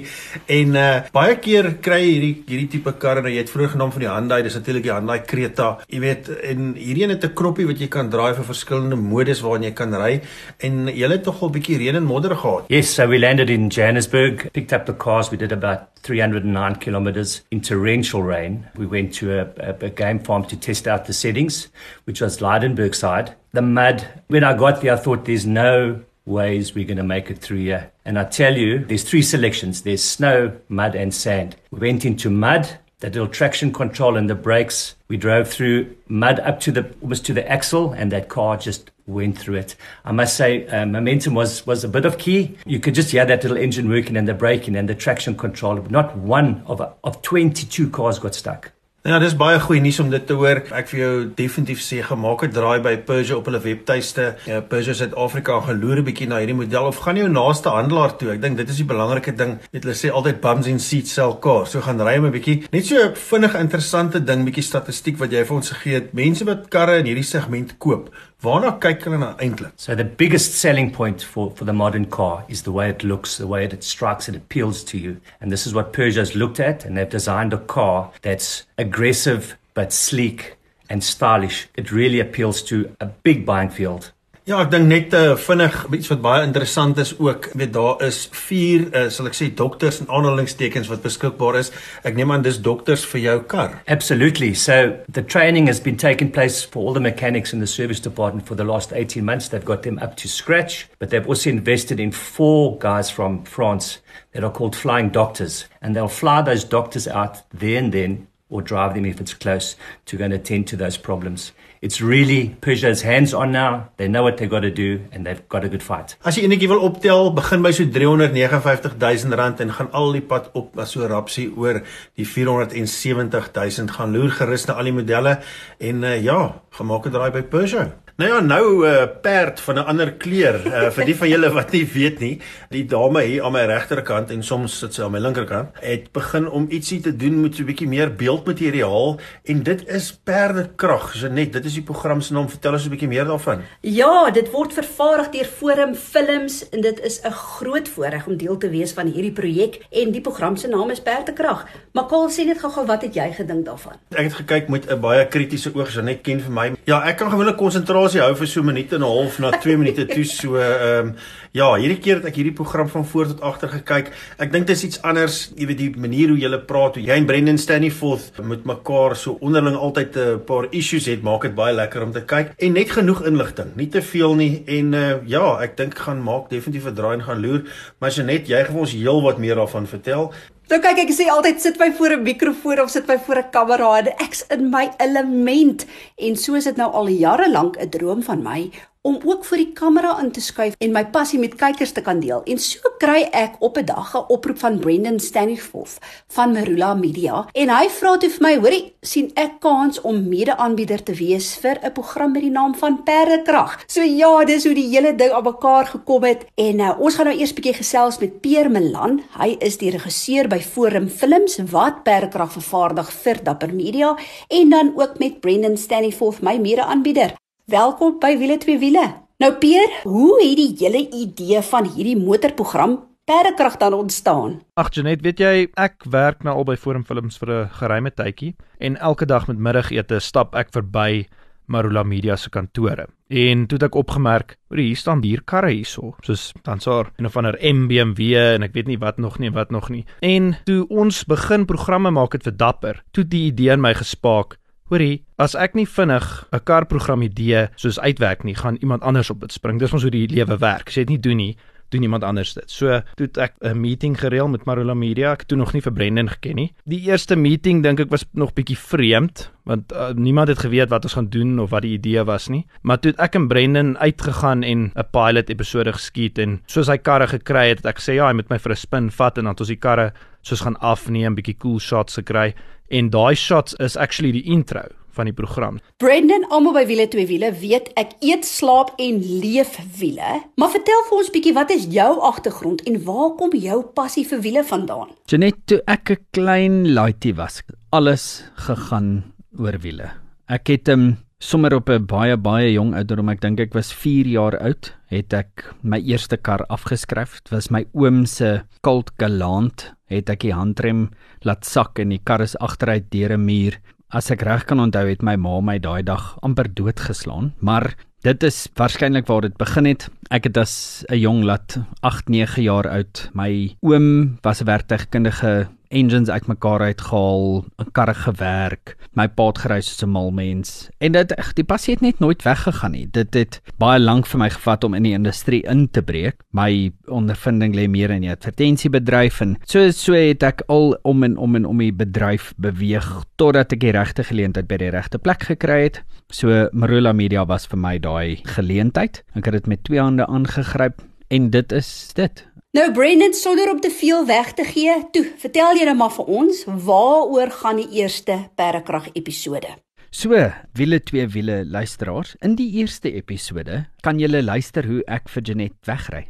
En 0.60 0.75
uh 0.80 0.88
baie 1.16 1.36
keer 1.42 1.71
kry 1.83 2.00
hierdie 2.04 2.33
hierdie 2.48 2.69
tipe 2.75 2.94
karre 3.01 3.24
nou 3.25 3.31
jy 3.31 3.44
het 3.44 3.51
vroeër 3.51 3.74
genoem 3.75 3.94
van 3.95 4.04
die 4.04 4.10
Hyundai, 4.10 4.39
dis 4.45 4.57
natuurlik 4.57 4.86
die 4.86 4.94
Hyundai 4.94 5.19
Creta. 5.27 5.69
Jy 5.92 6.01
weet 6.04 6.30
en 6.51 6.74
hierdie 6.77 7.06
een 7.06 7.16
het 7.16 7.25
'n 7.25 7.36
knoppie 7.36 7.68
wat 7.68 7.80
jy 7.80 7.88
kan 7.88 8.10
draai 8.10 8.33
vir 8.36 8.45
verskillende 8.45 8.95
modes 8.95 9.42
waarin 9.42 9.63
jy 9.63 9.74
kan 9.74 9.94
ry 9.94 10.21
en 10.60 10.88
jy 10.88 11.10
het 11.10 11.24
tog 11.24 11.42
al 11.42 11.50
bietjie 11.50 11.77
reën 11.77 11.95
en 11.95 12.04
modder 12.04 12.36
gehad. 12.36 12.66
Yes, 12.69 12.94
so 12.94 13.07
we 13.07 13.19
landed 13.19 13.50
in 13.50 13.69
Johannesburg, 13.69 14.51
picked 14.54 14.74
up 14.74 14.86
the 14.86 14.94
cars, 14.94 15.30
we 15.31 15.38
did 15.38 15.51
about 15.51 15.80
309 16.04 16.75
kilometers 16.80 17.42
in 17.51 17.62
torrential 17.62 18.24
rain. 18.24 18.66
We 18.75 18.86
went 18.86 19.13
to 19.19 19.31
a, 19.39 19.48
a, 19.57 19.75
a 19.86 19.89
game 19.89 20.19
farm 20.19 20.45
to 20.45 20.56
test 20.56 20.88
out 20.88 21.06
the 21.06 21.13
settings, 21.13 21.68
which 22.06 22.21
was 22.21 22.39
Leidenburg 22.39 22.95
side. 22.95 23.36
The 23.54 23.62
mud, 23.62 24.06
when 24.27 24.44
I 24.44 24.54
got 24.54 24.81
there, 24.81 24.94
I 24.94 24.98
thought 24.98 25.25
there's 25.25 25.45
no 25.45 25.99
ways 26.30 26.76
we're 26.76 26.85
going 26.85 26.97
to 26.97 27.04
make 27.04 27.30
it 27.30 27.40
through 27.40 27.57
here. 27.57 27.92
And 28.09 28.18
I 28.18 28.23
tell 28.23 28.57
you, 28.57 28.83
there's 28.83 29.04
three 29.04 29.21
selections. 29.21 29.83
There's 29.83 30.04
snow, 30.04 30.57
mud 30.68 30.95
and 30.95 31.13
sand. 31.13 31.56
We 31.69 31.80
went 31.80 32.06
into 32.06 32.31
mud, 32.31 32.68
that 33.01 33.13
little 33.13 33.28
traction 33.28 33.71
control 33.71 34.18
and 34.18 34.28
the 34.28 34.33
brakes. 34.33 34.95
We 35.09 35.18
drove 35.18 35.47
through 35.47 35.95
mud 36.07 36.39
up 36.39 36.59
to 36.61 36.71
the 36.71 36.92
almost 37.04 37.23
to 37.28 37.35
the 37.35 37.47
axle, 37.47 37.94
and 37.94 38.11
that 38.11 38.28
car 38.28 38.57
just 38.57 38.89
went 39.06 39.37
through 39.37 39.57
it. 39.57 39.75
I 40.06 40.11
must 40.11 40.35
say, 40.35 40.66
uh, 40.69 40.87
momentum 40.87 41.35
was 41.35 41.68
was 41.68 41.83
a 41.83 41.87
bit 41.87 42.04
of 42.04 42.18
key. 42.18 42.57
You 42.66 42.80
could 42.80 42.95
just 42.95 43.11
hear 43.11 43.25
that 43.25 43.44
little 43.44 43.59
engine 43.59 43.87
working 43.87 44.18
and 44.18 44.28
the 44.28 44.33
braking 44.33 44.75
and 44.75 44.89
the 44.89 44.95
traction 44.95 45.37
control. 45.37 45.75
Not 45.75 46.18
one 46.18 46.63
of 46.66 46.81
of 46.81 47.21
22 47.21 47.92
cars 47.92 48.18
got 48.18 48.33
stuck. 48.33 48.71
Ja, 49.09 49.16
dis 49.18 49.33
baie 49.33 49.57
goeie 49.57 49.81
nuus 49.81 49.97
om 50.04 50.11
dit 50.13 50.25
te 50.30 50.35
hoor. 50.37 50.59
Ek 50.78 50.85
vir 50.92 50.99
jou 50.99 51.13
definitief 51.33 51.80
sê 51.81 52.04
gemaak 52.06 52.44
het 52.45 52.51
draai 52.54 52.78
by 52.85 52.92
Peugeot 53.07 53.39
op 53.39 53.47
hulle 53.49 53.57
webtuiste. 53.63 54.28
Ja, 54.45 54.59
Peugeot 54.61 54.99
Suid-Afrika 54.99 55.56
gaan 55.66 55.80
loer 55.81 55.97
'n 55.97 56.06
bietjie 56.06 56.28
na 56.30 56.37
hierdie 56.37 56.54
model 56.54 56.92
of 56.92 56.99
gaan 57.01 57.18
jy 57.18 57.23
jou 57.23 57.31
naaste 57.33 57.73
handelaar 57.73 58.13
toe. 58.19 58.30
Ek 58.33 58.42
dink 58.42 58.57
dit 58.57 58.69
is 58.69 58.78
die 58.78 58.85
belangrike 58.85 59.33
ding. 59.35 59.57
Net 59.73 59.83
hulle 59.83 59.95
sê 59.95 60.13
altyd 60.13 60.42
bums 60.42 60.68
and 60.68 60.81
seats 60.81 61.13
sell 61.13 61.33
cars. 61.42 61.71
So 61.71 61.81
gaan 61.81 61.99
ry 61.99 62.18
hom 62.18 62.25
'n 62.25 62.31
bietjie. 62.31 62.68
Net 62.71 62.85
so 62.85 62.95
'n 62.95 63.16
vinnige 63.16 63.57
interessante 63.57 64.23
ding, 64.23 64.45
bietjie 64.45 64.63
statistiek 64.63 65.18
wat 65.18 65.31
jy 65.31 65.44
vir 65.44 65.56
ons 65.56 65.69
gegee 65.69 65.94
het. 65.94 66.13
Mense 66.13 66.45
wat 66.45 66.69
karre 66.69 66.99
in 66.99 67.06
hierdie 67.06 67.25
segment 67.25 67.80
koop, 67.80 68.11
Waarna 68.41 68.69
kyk 68.79 69.01
hulle 69.03 69.17
na 69.19 69.33
eintlik? 69.35 69.73
So 69.75 69.95
the 69.95 70.05
biggest 70.05 70.53
selling 70.53 70.91
point 70.91 71.21
for 71.21 71.51
for 71.51 71.65
the 71.65 71.73
modern 71.73 72.05
car 72.05 72.45
is 72.47 72.61
the 72.63 72.71
way 72.71 72.89
it 72.89 73.03
looks, 73.03 73.35
the 73.35 73.47
way 73.47 73.65
it 73.65 73.83
strikes 73.83 74.29
and 74.29 74.37
appeals 74.37 74.81
to 74.85 74.97
you. 74.97 75.19
And 75.41 75.51
this 75.51 75.67
is 75.67 75.73
what 75.73 75.91
Peugeot's 75.91 76.35
looked 76.35 76.61
at 76.61 76.85
and 76.85 76.95
they've 76.95 77.09
designed 77.09 77.51
a 77.51 77.57
car 77.57 78.11
that's 78.21 78.65
aggressive 78.77 79.57
but 79.73 79.91
sleek 79.91 80.55
and 80.89 81.03
stylish. 81.03 81.67
It 81.75 81.91
really 81.91 82.21
appeals 82.21 82.61
to 82.63 82.95
a 83.01 83.07
big 83.07 83.45
buying 83.45 83.69
field. 83.69 84.13
Ja, 84.49 84.63
ek 84.63 84.71
dink 84.73 84.87
net 84.89 85.11
uh, 85.13 85.35
vinnig 85.37 85.75
iets 85.94 86.07
wat 86.09 86.21
baie 86.23 86.41
interessant 86.41 86.97
is 86.97 87.11
ook, 87.21 87.51
weet 87.53 87.69
daar 87.75 87.99
is 88.01 88.23
4 88.33 88.87
uh, 88.87 89.01
sal 89.13 89.29
ek 89.29 89.35
sê 89.37 89.49
dokters 89.53 89.99
en 90.01 90.09
aanhalingstekens 90.09 90.89
wat 90.89 91.03
beskikbaar 91.03 91.59
is. 91.59 91.69
Ek 92.01 92.18
neem 92.18 92.33
aan 92.33 92.41
dis 92.41 92.57
dokters 92.65 93.03
vir 93.11 93.21
jou 93.21 93.35
kar. 93.51 93.75
Absolutely. 93.85 94.56
So 94.57 94.95
the 95.06 95.21
training 95.21 95.69
has 95.69 95.77
been 95.85 96.01
taking 96.01 96.33
place 96.33 96.63
for 96.65 96.81
all 96.81 96.97
the 96.97 97.06
mechanics 97.06 97.53
in 97.53 97.61
the 97.61 97.69
service 97.69 98.01
department 98.01 98.49
for 98.49 98.57
the 98.57 98.65
last 98.65 98.89
18 98.89 99.21
months. 99.21 99.51
They've 99.53 99.69
got 99.69 99.85
them 99.85 100.01
up 100.01 100.18
to 100.23 100.27
scratch, 100.27 100.89
but 100.97 101.11
they've 101.11 101.29
also 101.29 101.51
invested 101.51 101.99
in 101.99 102.09
four 102.11 102.79
guys 102.79 103.13
from 103.13 103.44
France 103.45 103.99
that 104.33 104.44
are 104.44 104.49
called 104.49 104.75
flying 104.75 105.13
doctors, 105.13 105.68
and 105.79 105.95
they'll 105.95 106.09
fly 106.09 106.41
those 106.41 106.63
doctors 106.63 107.07
out 107.07 107.44
there 107.53 107.77
and 107.77 107.94
then 107.94 108.25
or 108.49 108.61
drive 108.61 108.94
them 108.95 109.06
if 109.06 109.21
it's 109.21 109.33
close 109.33 109.75
to 110.06 110.18
go 110.18 110.25
and 110.25 110.33
attend 110.33 110.68
to 110.68 110.75
those 110.75 110.97
problems. 110.97 111.51
It's 111.81 112.01
really 112.01 112.57
Peugeot's 112.61 113.03
hands 113.03 113.33
on 113.33 113.51
now. 113.53 113.89
They 113.97 114.07
know 114.09 114.23
what 114.23 114.37
they've 114.37 114.49
got 114.49 114.61
to 114.61 114.71
do 114.71 115.06
and 115.13 115.25
they've 115.25 115.47
got 115.47 115.63
a 115.63 115.69
good 115.69 115.83
fight. 115.83 116.18
As 116.25 116.35
jy 116.35 116.44
enetjie 116.44 116.68
wil 116.68 116.83
optel, 116.83 117.31
begin 117.37 117.63
by 117.63 117.71
so 117.71 117.85
359 117.85 118.99
000 118.99 119.39
rand 119.39 119.61
en 119.63 119.71
gaan 119.77 119.91
al 119.95 120.11
die 120.18 120.25
pad 120.33 120.49
op 120.59 120.75
na 120.75 120.83
so 120.89 121.07
rapsie 121.07 121.47
oor 121.56 121.79
die 122.19 122.27
470 122.27 123.53
000 123.56 123.95
gaan 123.95 124.11
loer 124.18 124.35
gerus 124.41 124.68
na 124.68 124.75
al 124.75 124.91
die 124.91 124.97
modelle 124.97 125.39
en 125.79 126.03
uh, 126.03 126.18
ja, 126.19 126.41
gemaak 126.75 127.07
'n 127.07 127.15
draai 127.15 127.31
by 127.31 127.47
Peugeot. 127.47 128.08
Nou 128.19 128.31
ja, 128.31 128.40
nou 128.40 128.85
'n 128.85 128.92
uh, 128.92 129.04
perd 129.21 129.59
van 129.59 129.76
'n 129.76 129.85
ander 129.85 130.14
kleur. 130.14 130.56
Uh, 130.66 130.90
vir 130.92 131.06
die 131.06 131.16
van 131.16 131.30
julle 131.30 131.52
wat 131.52 131.71
nie 131.71 131.85
weet 131.94 132.19
nie, 132.19 132.42
die 132.69 132.85
dame 132.85 133.21
hier 133.21 133.44
aan 133.44 133.52
my 133.52 133.64
regterkant 133.66 134.30
en 134.30 134.44
soms 134.44 134.78
sit 134.78 134.94
sy 134.94 135.04
aan 135.04 135.11
my 135.11 135.19
linkerkant, 135.19 135.69
het 135.80 136.11
begin 136.11 136.49
om 136.49 136.66
ietsie 136.69 136.99
te 136.99 137.16
doen 137.16 137.42
met 137.42 137.56
so 137.56 137.64
'n 137.64 137.66
bietjie 137.66 137.88
meer 137.88 138.16
beeldmateriaal 138.16 139.19
en 139.44 139.64
dit 139.64 139.88
is 139.88 140.19
perdekrag. 140.23 141.16
So 141.16 141.28
net, 141.28 141.54
dit 141.54 141.66
is 141.66 141.73
die 141.73 141.81
program 141.81 142.21
se 142.21 142.33
naam. 142.33 142.49
Vertel 142.49 142.73
ons 142.73 142.85
'n 142.85 142.90
bietjie 142.90 143.07
meer 143.07 143.26
daarvan. 143.26 143.61
Ja, 143.81 144.31
dit 144.31 144.52
word 144.52 144.73
vervaardig 144.73 145.30
deur 145.30 145.45
Forum 145.45 145.95
Films 145.95 146.69
en 146.69 146.81
dit 146.81 146.99
is 146.99 147.21
'n 147.23 147.31
groot 147.31 147.90
voorreg 147.90 148.28
om 148.28 148.38
deel 148.38 148.57
te 148.57 148.69
wees 148.69 148.92
van 148.92 149.07
hierdie 149.07 149.31
projek 149.31 149.80
en 149.92 150.11
die 150.11 150.21
program 150.21 150.56
se 150.56 150.68
naam 150.68 150.90
is 150.90 150.99
Perdekrag. 150.99 151.68
Maar 151.94 152.06
Kaal 152.06 152.30
sê 152.30 152.45
net 152.45 152.59
gou-gou 152.59 152.85
wat 152.85 153.02
het 153.02 153.14
jy 153.14 153.31
gedink 153.31 153.66
daarvan? 153.66 153.94
Ek 154.09 154.23
het 154.23 154.33
gekyk 154.33 154.69
met 154.69 154.92
'n 154.92 154.99
baie 154.99 155.28
kritiese 155.28 155.71
oog, 155.76 155.90
so 155.90 156.02
net 156.02 156.21
ken 156.21 156.42
vir 156.42 156.52
my. 156.52 156.76
Ja, 156.83 157.04
ek 157.06 157.18
kan 157.18 157.30
gewoonlik 157.30 157.57
konsentreer 157.57 158.08
konsentrasie 158.09 158.23
hou 158.25 158.35
vir 158.39 158.49
so 158.49 158.63
minuut 158.63 158.94
en 158.94 159.01
'n 159.01 159.06
half 159.06 159.39
na 159.39 159.51
2 159.51 159.78
minute 159.78 160.06
toe 160.07 160.23
so 160.23 160.56
ehm 160.57 161.09
um, 161.09 161.16
ja, 161.51 161.75
hierdie 161.75 161.99
keer 161.99 162.16
het 162.16 162.25
ek 162.25 162.35
hierdie 162.35 162.54
program 162.54 162.87
van 162.89 163.06
voor 163.06 163.28
tot 163.28 163.42
agter 163.42 163.69
gekyk. 163.69 164.11
Ek 164.37 164.51
dink 164.51 164.68
dit 164.68 164.75
is 164.75 164.83
iets 164.83 165.01
anders, 165.01 165.51
jy 165.56 165.66
weet 165.66 165.78
die 165.78 165.94
manier 165.97 166.30
hoe 166.30 166.37
julle 166.37 166.59
praat, 166.59 166.95
hoe 166.95 167.04
jy 167.04 167.16
en 167.18 167.25
Brendan 167.25 167.57
Stanleyforth 167.57 168.37
met 168.44 168.66
mekaar 168.66 169.16
so 169.16 169.37
onderling 169.42 169.75
altyd 169.75 170.16
'n 170.18 170.44
paar 170.45 170.68
issues 170.71 171.06
het, 171.06 171.21
maak 171.21 171.42
dit 171.42 171.56
baie 171.56 171.73
lekker 171.73 172.04
om 172.04 172.11
te 172.11 172.21
kyk 172.21 172.54
en 172.57 172.73
net 172.73 172.92
genoeg 172.92 173.25
inligting, 173.25 173.75
nie 173.75 173.89
te 173.89 174.01
veel 174.01 174.35
nie 174.35 174.63
en 174.68 174.94
uh, 174.94 175.16
ja, 175.25 175.59
ek 175.61 175.78
dink 175.78 175.97
gaan 175.97 176.23
maak 176.23 176.49
definitief 176.49 176.85
'n 176.85 176.95
draai 176.95 177.13
en 177.13 177.23
gaan 177.23 177.42
loer, 177.42 177.61
maar 177.99 178.09
as 178.09 178.18
jy 178.18 178.44
jy 178.45 178.63
gaan 178.66 178.75
ons 178.75 178.94
heel 178.94 179.21
wat 179.21 179.37
meer 179.37 179.56
daarvan 179.56 179.87
vertel. 179.87 180.33
Nou 180.69 180.78
kyk 180.78 180.99
ek 181.02 181.11
sê 181.18 181.26
altyd 181.33 181.57
sit 181.64 181.80
my 181.81 181.88
voor 181.97 182.14
'n 182.14 182.21
mikrofoon 182.21 182.80
of 182.81 182.92
sit 182.94 183.07
my 183.09 183.18
voor 183.18 183.40
'n 183.42 183.49
kamera 183.49 183.88
en 183.97 184.09
ek's 184.26 184.45
in 184.54 184.69
my 184.69 184.92
element. 184.97 185.85
En 186.18 186.35
so 186.35 186.54
is 186.54 186.64
dit 186.69 186.78
nou 186.78 186.92
al 186.92 187.07
jare 187.07 187.49
lank 187.49 187.78
'n 187.78 187.90
droom 187.90 188.21
van 188.23 188.44
my 188.44 188.69
om 189.07 189.15
ook 189.23 189.45
vir 189.47 189.61
die 189.61 189.71
kamera 189.71 190.18
in 190.19 190.31
te 190.35 190.41
skuif 190.44 190.73
en 190.83 190.91
my 190.91 191.06
passie 191.13 191.39
met 191.39 191.56
kykers 191.59 191.94
te 191.95 192.01
kan 192.03 192.19
deel. 192.19 192.41
En 192.51 192.59
so 192.59 192.91
kry 192.99 193.29
ek 193.31 193.56
op 193.63 193.77
'n 193.77 193.85
dag 193.85 194.15
'n 194.15 194.25
oproep 194.27 194.59
van 194.59 194.79
Brendan 194.79 195.19
Staniforth 195.19 195.99
van 196.27 196.51
Marula 196.51 196.94
Media 196.94 197.47
en 197.53 197.69
hy 197.69 197.87
vra 197.89 198.18
toe 198.18 198.29
vir 198.29 198.41
my, 198.41 198.56
hoorie, 198.57 198.94
sien 199.01 199.31
ek 199.35 199.59
kans 199.59 200.01
om 200.01 200.27
mede-aanbieder 200.27 201.03
te 201.03 201.13
wees 201.13 201.56
vir 201.56 201.79
'n 201.81 201.91
program 201.91 202.31
met 202.31 202.41
die 202.41 202.51
naam 202.51 202.75
van 202.75 203.03
Perdekrag. 203.03 203.83
So 203.87 204.01
ja, 204.01 204.44
dis 204.45 204.65
hoe 204.65 204.73
die 204.73 204.89
hele 204.89 205.15
ding 205.15 205.33
op 205.33 205.44
mekaar 205.44 205.85
gekom 205.85 206.23
het 206.23 206.45
en 206.56 206.75
nou 206.75 206.99
ons 206.99 207.15
gaan 207.15 207.25
nou 207.25 207.37
eers 207.37 207.53
bietjie 207.53 207.73
gesels 207.73 208.19
met 208.19 208.41
Peer 208.41 208.69
Melan. 208.71 209.21
Hy 209.37 209.56
is 209.59 209.77
die 209.77 209.91
regisseur 209.91 210.47
by 210.47 210.59
Forum 210.59 211.09
Films 211.09 211.57
wat 211.71 212.03
Perdekrag 212.03 212.51
vervaardig 212.51 213.11
vir 213.11 213.44
Dapper 213.44 213.73
Media 213.73 214.18
en 214.49 214.69
dan 214.69 214.94
ook 214.95 215.19
met 215.19 215.39
Brendan 215.39 215.77
Staniforth, 215.77 216.41
my 216.41 216.57
mede-aanbieder. 216.57 217.33
Welkom 217.69 218.16
by 218.18 218.31
Wiele 218.40 218.56
twee 218.57 218.80
wiele. 218.81 219.04
Nou 219.38 219.52
Peer, 219.61 219.92
hoe 220.02 220.40
het 220.42 220.57
die 220.57 220.71
hele 220.80 221.04
idee 221.14 221.59
van 221.61 221.85
hierdie 221.85 222.18
motorprogram 222.18 222.95
Perdekrag 223.30 223.76
dan 223.78 223.94
ontstaan? 223.94 224.56
Ag 224.73 224.90
Janet, 224.95 225.21
weet 225.21 225.44
jy, 225.44 225.68
ek 225.78 226.07
werk 226.09 226.42
nou 226.47 226.56
al 226.57 226.66
by 226.66 226.73
Forum 226.81 227.04
Films 227.06 227.38
vir 227.38 227.52
'n 227.52 227.69
geruime 227.78 228.09
tydjie 228.09 228.56
en 228.80 228.97
elke 228.97 229.26
dag 229.26 229.45
met 229.47 229.59
middagete 229.59 230.19
stap 230.19 230.56
ek 230.56 230.71
verby 230.73 231.28
Marula 231.68 232.04
Media 232.04 232.35
se 232.35 232.49
kantore. 232.49 233.06
En 233.30 233.68
toe 233.68 233.78
het 233.78 233.83
ek 233.83 233.95
opgemerk, 233.95 234.57
hoor 234.69 234.78
hier 234.78 234.95
staan 234.95 235.21
dierkarre 235.21 235.69
hierso, 235.69 236.16
soos 236.21 236.52
dan 236.64 236.80
soor 236.80 237.11
en 237.18 237.26
of 237.26 237.38
ander 237.38 237.57
MBMW 237.61 238.33
en 238.56 238.64
ek 238.64 238.73
weet 238.73 238.88
nie 238.88 238.97
wat 238.97 239.18
nog 239.18 239.38
nie, 239.38 239.52
wat 239.52 239.69
nog 239.69 239.90
nie. 239.90 240.06
En 240.21 240.57
toe 240.66 240.88
ons 240.90 241.23
begin 241.26 241.66
programme 241.66 242.09
maak 242.09 242.33
het 242.33 242.44
vir 242.44 242.57
Dapper, 242.57 243.04
toe 243.11 243.23
die 243.23 243.45
idee 243.52 243.69
in 243.69 243.81
my 243.81 243.94
gespaak 243.94 244.57
Hoorie, 244.89 245.19
as 245.37 245.53
ek 245.53 245.75
nie 245.77 245.85
vinnig 245.85 246.25
'n 246.51 246.63
karprogram 246.65 247.21
idee 247.21 247.67
soos 247.75 247.99
uitwerk 247.99 248.43
nie, 248.43 248.55
gaan 248.55 248.75
iemand 248.81 249.03
anders 249.03 249.29
op 249.29 249.39
dit 249.41 249.51
spring. 249.51 249.79
Dis 249.79 249.93
ons 249.93 250.01
hoe 250.01 250.11
die 250.11 250.27
lewe 250.27 250.57
werk. 250.57 250.87
As 250.87 250.95
jy 250.95 251.05
dit 251.05 251.09
nie 251.09 251.19
doen 251.19 251.37
nie, 251.37 251.57
doen 251.89 252.01
iemand 252.01 252.23
anders 252.23 252.53
dit. 252.53 252.71
So, 252.71 253.01
toe 253.15 253.25
het 253.25 253.37
ek 253.37 253.53
'n 253.61 253.81
meeting 253.81 254.17
gereël 254.19 254.47
met 254.47 254.65
Marula 254.65 254.93
Media. 254.93 255.31
Ek 255.31 255.39
het 255.39 255.47
toe 255.47 255.57
nog 255.57 255.73
nie 255.73 255.81
vir 255.81 255.93
Brendan 255.93 256.29
geken 256.29 256.55
nie. 256.55 256.73
Die 256.85 257.01
eerste 257.01 257.35
meeting 257.35 257.83
dink 257.83 257.99
ek 257.99 258.09
was 258.09 258.25
nog 258.33 258.53
bietjie 258.53 258.77
vreemd, 258.77 259.51
want 259.63 259.91
uh, 259.91 260.11
niemand 260.13 260.47
het 260.47 260.59
geweet 260.59 260.89
wat 260.89 261.03
ons 261.03 261.13
gaan 261.13 261.29
doen 261.29 261.59
of 261.59 261.69
wat 261.69 261.81
die 261.81 261.93
idee 261.93 262.23
was 262.23 262.47
nie. 262.47 262.65
Maar 262.81 262.99
toe 262.99 263.11
het 263.11 263.19
ek 263.19 263.35
en 263.35 263.47
Brendan 263.47 263.97
uitgegaan 263.97 264.63
en 264.63 264.91
'n 264.95 265.03
pilot 265.11 265.49
episode 265.49 265.93
geskiet 265.93 266.37
en 266.37 266.61
soos 266.65 266.87
hy 266.87 266.97
karre 266.97 267.27
gekry 267.27 267.69
het, 267.69 267.77
het 267.77 267.85
ek 267.85 267.99
gesê 267.99 268.13
ja, 268.13 268.27
hy 268.27 268.33
moet 268.33 268.49
my 268.49 268.57
vir 268.57 268.71
'n 268.71 268.75
spin 268.75 269.11
vat 269.11 269.37
en 269.37 269.43
dan 269.43 269.53
het 269.53 269.59
ons 269.59 269.69
die 269.69 269.77
karre 269.77 270.13
soos 270.41 270.61
gaan 270.61 270.77
afneem, 270.79 271.35
bietjie 271.35 271.57
cool 271.57 271.79
shots 271.79 272.15
gekry 272.15 272.55
en 272.89 273.09
daai 273.09 273.35
shots 273.35 273.75
is 273.79 273.97
actually 273.97 274.31
die 274.31 274.45
intro 274.45 274.87
van 275.19 275.29
die 275.29 275.35
program. 275.35 275.79
Brendan, 276.01 276.45
almal 276.53 276.75
by 276.77 276.85
wiele 276.89 277.07
twee 277.11 277.27
wiele 277.29 277.51
weet 277.59 277.91
ek 277.99 278.15
eet, 278.25 278.47
slaap 278.47 278.93
en 279.01 279.19
leef 279.43 279.75
wiele. 279.99 280.39
Maar 280.59 280.73
vertel 280.77 281.05
vir 281.09 281.17
ons 281.19 281.31
bietjie 281.33 281.55
wat 281.57 281.73
is 281.75 281.87
jou 281.93 282.11
agtergrond 282.29 282.83
en 282.89 282.99
waar 283.07 283.33
kom 283.39 283.55
jou 283.57 283.81
passie 283.97 284.25
vir 284.29 284.43
wiele 284.45 284.63
vandaan? 284.67 285.11
Janet, 285.31 285.59
toe 285.67 285.81
ek 285.87 286.11
'n 286.11 286.25
klein 286.31 286.77
laaitjie 286.93 287.35
was, 287.35 287.61
alles 287.91 288.43
gegaan 288.55 289.33
oor 289.57 289.77
wiele. 289.81 290.11
Ek 290.47 290.67
het 290.67 290.87
hom 290.87 290.99
um, 290.99 291.17
sommer 291.39 291.73
op 291.73 291.89
'n 291.89 292.05
baie 292.05 292.37
baie 292.37 292.73
jong 292.73 292.93
ouderdom, 292.95 293.29
ek 293.29 293.41
dink 293.41 293.59
ek 293.59 293.73
was 293.73 293.93
4 293.93 294.27
jaar 294.27 294.57
oud, 294.59 294.93
het 295.09 295.33
ek 295.33 295.75
my 295.83 295.99
eerste 295.99 296.37
kar 296.37 296.65
afgeskryf. 296.69 297.41
Dit 297.43 297.51
was 297.51 297.71
my 297.71 297.85
oom 297.93 298.25
se 298.25 298.61
Colt 298.81 299.11
Galant 299.17 299.93
het 300.09 300.30
ek 300.30 300.44
die 300.47 300.54
handrem 300.54 301.09
laat 301.45 301.66
sak 301.66 301.99
en 301.99 302.09
die 302.13 302.21
kar 302.23 302.42
is 302.42 302.57
agteruit 302.59 303.09
deur 303.13 303.33
'n 303.37 303.45
muur. 303.45 303.80
As 304.09 304.31
ek 304.31 304.42
reg 304.42 304.66
kan 304.66 304.80
onthou 304.80 305.07
het 305.07 305.21
my 305.21 305.35
ma 305.35 305.59
my 305.61 305.78
daai 305.80 306.04
dag 306.04 306.37
amper 306.42 306.68
doodgeslaan, 306.73 307.54
maar 307.59 307.95
dit 308.23 308.44
is 308.44 308.68
waarskynlik 308.75 309.28
waar 309.28 309.42
dit 309.42 309.57
begin 309.57 309.85
het. 309.85 310.09
Ek 310.31 310.44
het 310.44 310.57
as 310.57 311.06
'n 311.09 311.19
jong 311.19 311.44
lat 311.44 311.78
8, 312.01 312.30
9 312.30 312.63
jaar 312.63 312.87
oud. 312.87 313.30
My 313.33 313.75
oom 313.81 314.37
was 314.42 314.61
'n 314.61 314.66
werktuigkundige 314.66 315.69
engines 315.89 316.29
uitmekaar 316.29 316.81
uitgehaal, 316.81 317.65
'n 317.81 317.91
karre 317.91 318.13
gewerk, 318.13 318.95
my 319.13 319.27
pa 319.27 319.47
het 319.47 319.57
gery 319.57 319.81
soos 319.81 320.03
'n 320.03 320.09
mal 320.09 320.31
mens. 320.31 320.89
En 320.99 321.11
dit 321.11 321.33
die 321.55 321.63
passie 321.63 321.93
het 321.93 322.01
net 322.01 322.19
nooit 322.19 322.43
weggegaan 322.43 322.91
nie. 322.91 323.07
Dit 323.11 323.33
het 323.33 323.61
baie 323.77 323.99
lank 323.99 324.25
vir 324.27 324.39
my 324.39 324.49
gevat 324.49 324.83
om 324.83 324.93
in 324.93 325.03
die 325.03 325.13
industrie 325.13 325.63
in 325.63 325.89
te 325.89 326.01
breek. 326.01 326.35
My 326.51 326.91
ondervinding 327.07 327.75
lê 327.75 327.87
meer 327.87 328.11
in 328.11 328.21
die 328.21 328.31
advertensiebedryf 328.31 329.41
en 329.41 329.57
so 329.65 329.91
so 329.91 330.13
het 330.13 330.43
ek 330.43 330.61
al 330.67 330.97
om 331.03 331.23
en 331.23 331.37
om 331.37 331.55
en 331.55 331.65
om 331.65 331.77
die 331.77 331.93
bedryf 331.93 332.53
beweeg 332.57 333.25
totdat 333.35 333.73
ek 333.73 333.79
die 333.79 333.91
regte 333.91 334.23
geleentheid 334.23 334.67
by 334.67 334.77
die 334.77 334.89
regte 334.89 335.17
plek 335.17 335.43
gekry 335.43 335.83
het. 335.83 336.03
So 336.31 336.69
Marula 336.71 337.13
Media 337.13 337.45
was 337.45 337.65
vir 337.65 337.79
my 337.79 337.97
daai 337.97 338.41
geleentheid. 338.43 339.23
Ek 339.35 339.45
het 339.45 339.53
dit 339.53 339.67
met 339.67 339.83
twee 339.83 339.99
hande 339.99 340.27
aangegryp 340.27 341.01
en 341.29 341.49
dit 341.49 341.71
is 341.71 342.11
dit. 342.13 342.48
Nou 342.69 342.92
Brendan, 342.94 343.33
sonder 343.33 343.71
om 343.71 343.80
te 343.81 343.90
veel 343.90 344.26
weg 344.30 344.52
te 344.54 344.61
gee, 344.64 344.94
toe, 345.09 345.23
vertel 345.42 345.80
jy 345.80 345.88
nou 345.88 345.95
maar 345.97 346.11
vir 346.14 346.28
ons 346.30 346.59
waaroor 346.69 347.49
gaan 347.64 347.80
die 347.81 347.88
eerste 347.97 348.35
Perdekrag 348.59 349.07
episode? 349.18 349.71
So, 350.14 350.38
wiele 350.78 350.99
twee 351.02 351.26
wiele 351.33 351.64
luisteraars, 351.66 352.35
in 352.45 352.54
die 352.59 352.68
eerste 352.78 353.09
episode 353.09 353.88
kan 354.06 354.21
julle 354.21 354.44
luister 354.45 354.85
hoe 354.85 354.99
ek 355.09 355.33
vir 355.33 355.47
Janet 355.49 355.73
wegry. 355.90 356.28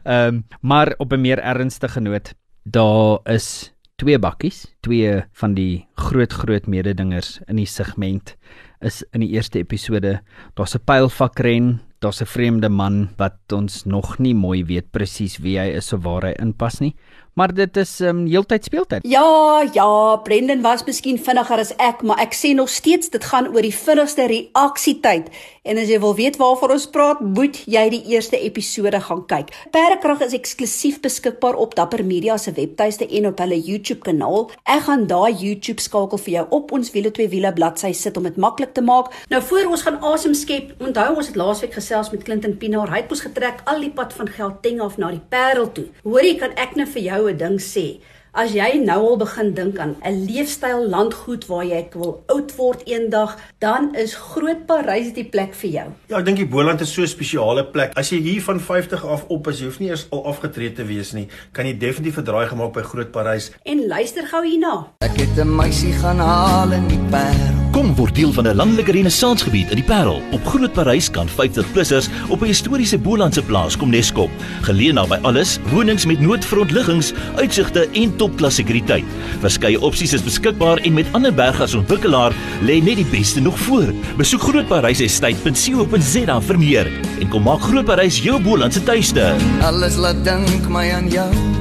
Ehm, 0.00 0.10
um, 0.10 0.44
maar 0.60 0.90
op 0.98 1.12
'n 1.12 1.20
meer 1.22 1.38
ernstige 1.38 2.00
noot, 2.00 2.34
daar 2.66 3.20
is 3.30 3.70
twee 3.96 4.18
bakkies 4.18 4.64
twee 4.80 5.22
van 5.32 5.54
die 5.54 5.86
groot 5.94 6.32
groot 6.32 6.66
mededingers 6.66 7.38
in 7.46 7.56
die 7.56 7.68
segment 7.68 8.34
is 8.80 9.04
in 9.12 9.20
die 9.20 9.30
eerste 9.30 9.58
episode. 9.58 10.20
Daar's 10.54 10.74
'n 10.74 10.84
pylvakren, 10.84 11.80
daar's 12.00 12.20
'n 12.22 12.26
vreemde 12.26 12.68
man 12.68 13.08
wat 13.16 13.52
ons 13.52 13.84
nog 13.84 14.18
nie 14.18 14.34
mooi 14.34 14.64
weet 14.64 14.90
presies 14.90 15.38
wie 15.38 15.58
hy 15.58 15.68
is 15.76 15.92
of 15.92 16.02
waar 16.02 16.22
hy 16.22 16.34
inpas 16.40 16.80
nie 16.80 16.94
maar 17.34 17.54
dit 17.54 17.76
is 17.76 18.00
um, 18.00 18.24
heeltyd 18.26 18.64
speeltyd. 18.64 19.06
Ja, 19.08 19.62
ja, 19.72 20.16
Brendan 20.24 20.60
was 20.62 20.84
miskien 20.84 21.18
vinniger 21.18 21.62
as 21.62 21.72
ek, 21.78 22.02
maar 22.02 22.20
ek 22.22 22.34
sê 22.36 22.52
nog 22.56 22.68
steeds 22.68 23.10
dit 23.10 23.24
gaan 23.24 23.50
oor 23.54 23.64
die 23.64 23.74
vinnigste 23.74 24.26
reaksietyd. 24.30 25.30
En 25.68 25.76
as 25.76 25.90
jy 25.92 25.98
wil 26.00 26.14
weet 26.16 26.38
waarvoor 26.40 26.72
ons 26.72 26.86
praat, 26.88 27.20
moet 27.20 27.58
jy 27.68 27.82
die 27.92 28.02
eerste 28.14 28.38
episode 28.40 28.96
gaan 29.04 29.22
kyk. 29.28 29.50
Perdekrag 29.74 30.22
is 30.24 30.36
eksklusief 30.38 31.00
beskikbaar 31.04 31.58
op 31.60 31.74
Dapper 31.76 32.00
Media 32.04 32.38
se 32.40 32.54
webtuiste 32.56 33.04
en 33.18 33.28
op 33.28 33.42
hulle 33.44 33.58
YouTube 33.60 34.00
kanaal. 34.06 34.48
Ek 34.64 34.86
gaan 34.88 35.04
daai 35.10 35.36
YouTube 35.36 35.84
skakel 35.84 36.22
vir 36.24 36.34
jou 36.38 36.46
op 36.56 36.72
ons 36.72 36.92
wiele 36.94 37.12
twee 37.12 37.28
wiele 37.28 37.52
bladsy 37.52 37.92
sit 37.96 38.16
om 38.16 38.24
dit 38.24 38.40
maklik 38.40 38.72
te 38.72 38.84
maak. 38.84 39.12
Nou 39.32 39.42
voor 39.50 39.68
ons 39.74 39.84
gaan 39.84 40.00
asem 40.12 40.34
skep, 40.34 40.72
onthou 40.80 41.10
ons 41.20 41.28
het 41.28 41.36
laasweek 41.36 41.76
gesels 41.76 42.08
met 42.14 42.24
Clinton 42.24 42.56
Pinaar. 42.56 42.88
Hy 42.94 43.02
het 43.04 43.12
ons 43.12 43.24
getrek 43.28 43.60
al 43.70 43.84
die 43.84 43.92
pad 43.92 44.16
van 44.16 44.32
Gauteng 44.32 44.80
af 44.80 44.96
na 44.96 45.12
die 45.12 45.22
Parel 45.32 45.68
toe. 45.76 45.90
Hoorie, 46.06 46.38
kan 46.40 46.56
ek 46.56 46.72
net 46.80 46.88
vir 46.96 47.04
jou 47.04 47.19
'n 47.28 47.36
ding 47.36 47.58
sê. 47.60 48.00
As 48.30 48.52
jy 48.54 48.76
nou 48.78 48.98
al 49.08 49.16
begin 49.18 49.48
dink 49.54 49.78
aan 49.82 49.96
'n 50.06 50.26
leefstyl 50.26 50.86
landgoed 50.86 51.46
waar 51.50 51.64
jy 51.64 51.88
wil 51.94 52.22
oud 52.28 52.54
word 52.56 52.82
eendag, 52.86 53.36
dan 53.58 53.94
is 53.94 54.14
Groot 54.14 54.66
Parys 54.66 55.12
die 55.12 55.24
plek 55.24 55.54
vir 55.54 55.70
jou. 55.70 55.88
Ja, 56.06 56.18
ek 56.18 56.24
dink 56.24 56.36
die 56.36 56.46
Boland 56.46 56.80
is 56.80 56.92
so 56.92 57.02
'n 57.02 57.08
spesiale 57.08 57.64
plek. 57.64 57.90
As 57.96 58.10
jy 58.10 58.20
hier 58.20 58.42
van 58.42 58.60
50 58.60 59.04
af 59.04 59.24
op 59.28 59.48
is, 59.48 59.58
jy 59.58 59.64
hoef 59.66 59.80
nie 59.80 59.88
eers 59.88 60.06
al 60.10 60.24
afgetree 60.26 60.72
te 60.72 60.84
wees 60.84 61.12
nie, 61.12 61.28
kan 61.52 61.66
jy 61.66 61.76
definitief 61.78 62.18
'n 62.18 62.24
draai 62.24 62.46
gemaak 62.46 62.72
by 62.72 62.82
Groot 62.82 63.10
Parys. 63.10 63.50
En 63.64 63.86
luister 63.88 64.26
gou 64.26 64.46
hierna. 64.46 64.92
Ek 65.00 65.16
het 65.16 65.36
'n 65.36 65.56
meisie 65.56 65.92
gaan 65.92 66.18
haal 66.18 66.72
in 66.72 66.86
die 66.88 67.00
Parel. 67.10 67.59
Kom 67.80 67.94
word 67.96 68.12
deel 68.12 68.28
van 68.36 68.44
'n 68.44 68.56
landelike 68.56 68.92
renessansgebied 68.92 69.70
in 69.70 69.80
die 69.80 69.84
Parel. 69.84 70.22
Op 70.30 70.46
Groot 70.46 70.72
Parys 70.72 71.10
kan 71.10 71.28
50-plussers 71.28 72.08
op 72.28 72.42
'n 72.42 72.46
historiese 72.46 72.98
Bolandse 72.98 73.42
plaas 73.42 73.76
kom 73.76 73.90
neskop. 73.90 74.30
Geleë 74.60 74.92
naby 74.92 75.18
alles, 75.22 75.58
wonings 75.72 76.06
met 76.06 76.20
noodfrontliggings, 76.20 77.12
uitsigte 77.36 77.88
en 77.92 78.16
topklas 78.16 78.54
sekuriteit. 78.54 79.04
Verskeie 79.40 79.80
opsies 79.80 80.12
is 80.12 80.22
beskikbaar 80.22 80.76
en 80.76 80.92
met 80.92 81.06
ander 81.12 81.34
berge 81.34 81.62
as 81.62 81.74
ontwikkelaar 81.74 82.32
lê 82.60 82.82
net 82.82 82.96
die 82.96 83.10
beste 83.10 83.40
nog 83.40 83.58
voor. 83.58 83.94
Besoek 84.16 84.40
grootparysestate.co.za 84.40 86.40
vir 86.40 86.58
meer 86.58 86.86
en 87.20 87.28
kom 87.28 87.42
maak 87.42 87.60
Groot 87.60 87.84
Parys 87.84 88.22
jou 88.22 88.42
Bolandse 88.42 88.82
tuiste. 88.82 89.34
Alles 89.62 89.96
laat 89.96 90.24
dink 90.24 90.68
my 90.68 90.92
aan 90.92 91.08
jou. 91.08 91.59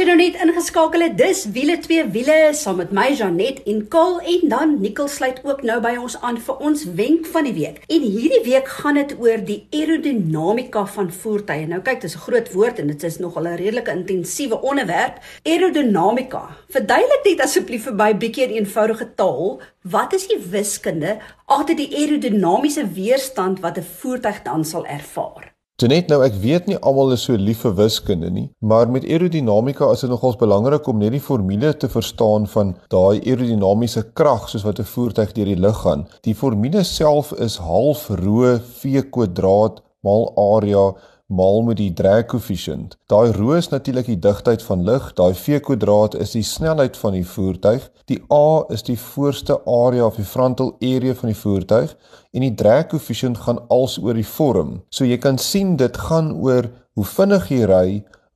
Jy 0.00 0.06
nou 0.08 0.16
net 0.16 0.36
ingeskakel 0.40 1.02
het, 1.04 1.16
dis 1.18 1.42
wiele 1.52 1.74
twee 1.84 2.00
wiele 2.14 2.36
saam 2.56 2.78
met 2.80 2.92
my 2.96 3.10
Janet 3.12 3.58
en 3.68 3.82
Kol 3.92 4.14
en 4.32 4.46
dan 4.48 4.70
Nicole 4.80 5.12
sluit 5.12 5.42
ook 5.44 5.60
nou 5.66 5.76
by 5.84 5.90
ons 6.00 6.16
aan 6.24 6.38
vir 6.40 6.62
ons 6.64 6.84
wenk 6.96 7.28
van 7.34 7.44
die 7.44 7.52
week. 7.58 7.82
En 7.92 8.06
hierdie 8.06 8.40
week 8.46 8.70
gaan 8.78 8.96
dit 8.96 9.12
oor 9.20 9.44
die 9.44 9.58
aerodinamika 9.76 10.86
van 10.94 11.12
voertuie. 11.12 11.68
Nou 11.68 11.82
kyk, 11.84 12.00
dis 12.00 12.16
'n 12.16 12.24
groot 12.24 12.48
woord 12.54 12.80
en 12.80 12.86
dit 12.86 13.04
is 13.04 13.18
nogal 13.18 13.44
'n 13.44 13.60
redelike 13.60 13.92
intensiewe 13.92 14.62
onderwerp. 14.62 15.20
Aerodinamika. 15.44 16.48
Verduidelik 16.70 17.24
dit 17.24 17.40
asseblief 17.40 17.84
vir 17.84 17.94
my 17.94 18.16
bietjie 18.16 18.48
in 18.48 18.64
eenvoudige 18.64 19.14
taal. 19.14 19.60
Wat 19.82 20.14
is 20.14 20.26
die 20.28 20.40
wiskunde 20.50 21.18
agter 21.46 21.76
die 21.76 21.92
aerodinamiese 21.96 22.88
weerstand 22.88 23.60
wat 23.60 23.76
'n 23.76 23.84
voertuig 24.00 24.42
dan 24.42 24.64
sal 24.64 24.86
ervaar? 24.86 25.59
Net 25.88 26.10
nou 26.12 26.18
ek 26.20 26.34
weet 26.42 26.66
nie 26.68 26.76
almal 26.84 27.14
is 27.14 27.22
so 27.24 27.32
lief 27.40 27.62
vir 27.64 27.72
wiskunde 27.78 28.28
nie, 28.28 28.50
maar 28.60 28.90
met 28.92 29.06
aerodinamika 29.08 29.86
is 29.94 30.02
dit 30.04 30.10
nogals 30.12 30.36
belangrik 30.36 30.88
om 30.92 30.98
net 31.00 31.14
die 31.14 31.22
formule 31.24 31.70
te 31.72 31.88
verstaan 31.88 32.44
van 32.52 32.74
daai 32.92 33.22
aerodinamiese 33.22 34.02
krag 34.12 34.50
soos 34.50 34.66
wat 34.66 34.78
'n 34.78 34.90
voertuig 34.92 35.32
deur 35.32 35.48
die 35.48 35.56
lug 35.56 35.80
gaan. 35.80 36.04
Die 36.20 36.34
formule 36.34 36.84
self 36.84 37.32
is 37.32 37.56
half 37.56 38.10
rho 38.10 38.58
v 38.82 39.08
kwadraat 39.10 39.80
maal 40.04 40.28
area 40.36 40.92
maal 41.30 41.62
met 41.62 41.78
die 41.78 41.92
drag 41.94 42.26
coefficient. 42.32 42.96
Daai 43.06 43.30
rho 43.32 43.54
is 43.54 43.70
natuurlik 43.70 44.10
die 44.10 44.18
digtheid 44.18 44.62
van 44.66 44.82
lig, 44.84 45.10
daai 45.14 45.34
v 45.34 45.60
kwadraat 45.62 46.16
is 46.18 46.34
die 46.34 46.44
snelheid 46.46 46.98
van 46.98 47.14
die 47.14 47.26
voertuig, 47.26 47.86
die 48.10 48.18
a 48.34 48.64
is 48.74 48.82
die 48.86 48.98
voorste 48.98 49.60
area 49.64 50.06
of 50.06 50.18
die 50.18 50.26
frontal 50.26 50.74
area 50.82 51.14
van 51.14 51.30
die 51.30 51.38
voertuig 51.38 51.94
en 52.34 52.46
die 52.46 52.54
drag 52.54 52.88
coefficient 52.90 53.38
gaan 53.46 53.62
als 53.68 53.98
oor 54.02 54.18
die 54.18 54.26
vorm. 54.26 54.80
So 54.90 55.06
jy 55.06 55.20
kan 55.22 55.38
sien 55.38 55.76
dit 55.78 55.96
gaan 56.08 56.32
oor 56.34 56.70
hoe 56.98 57.06
vinnig 57.06 57.50
jy 57.54 57.68
ry, 57.70 57.86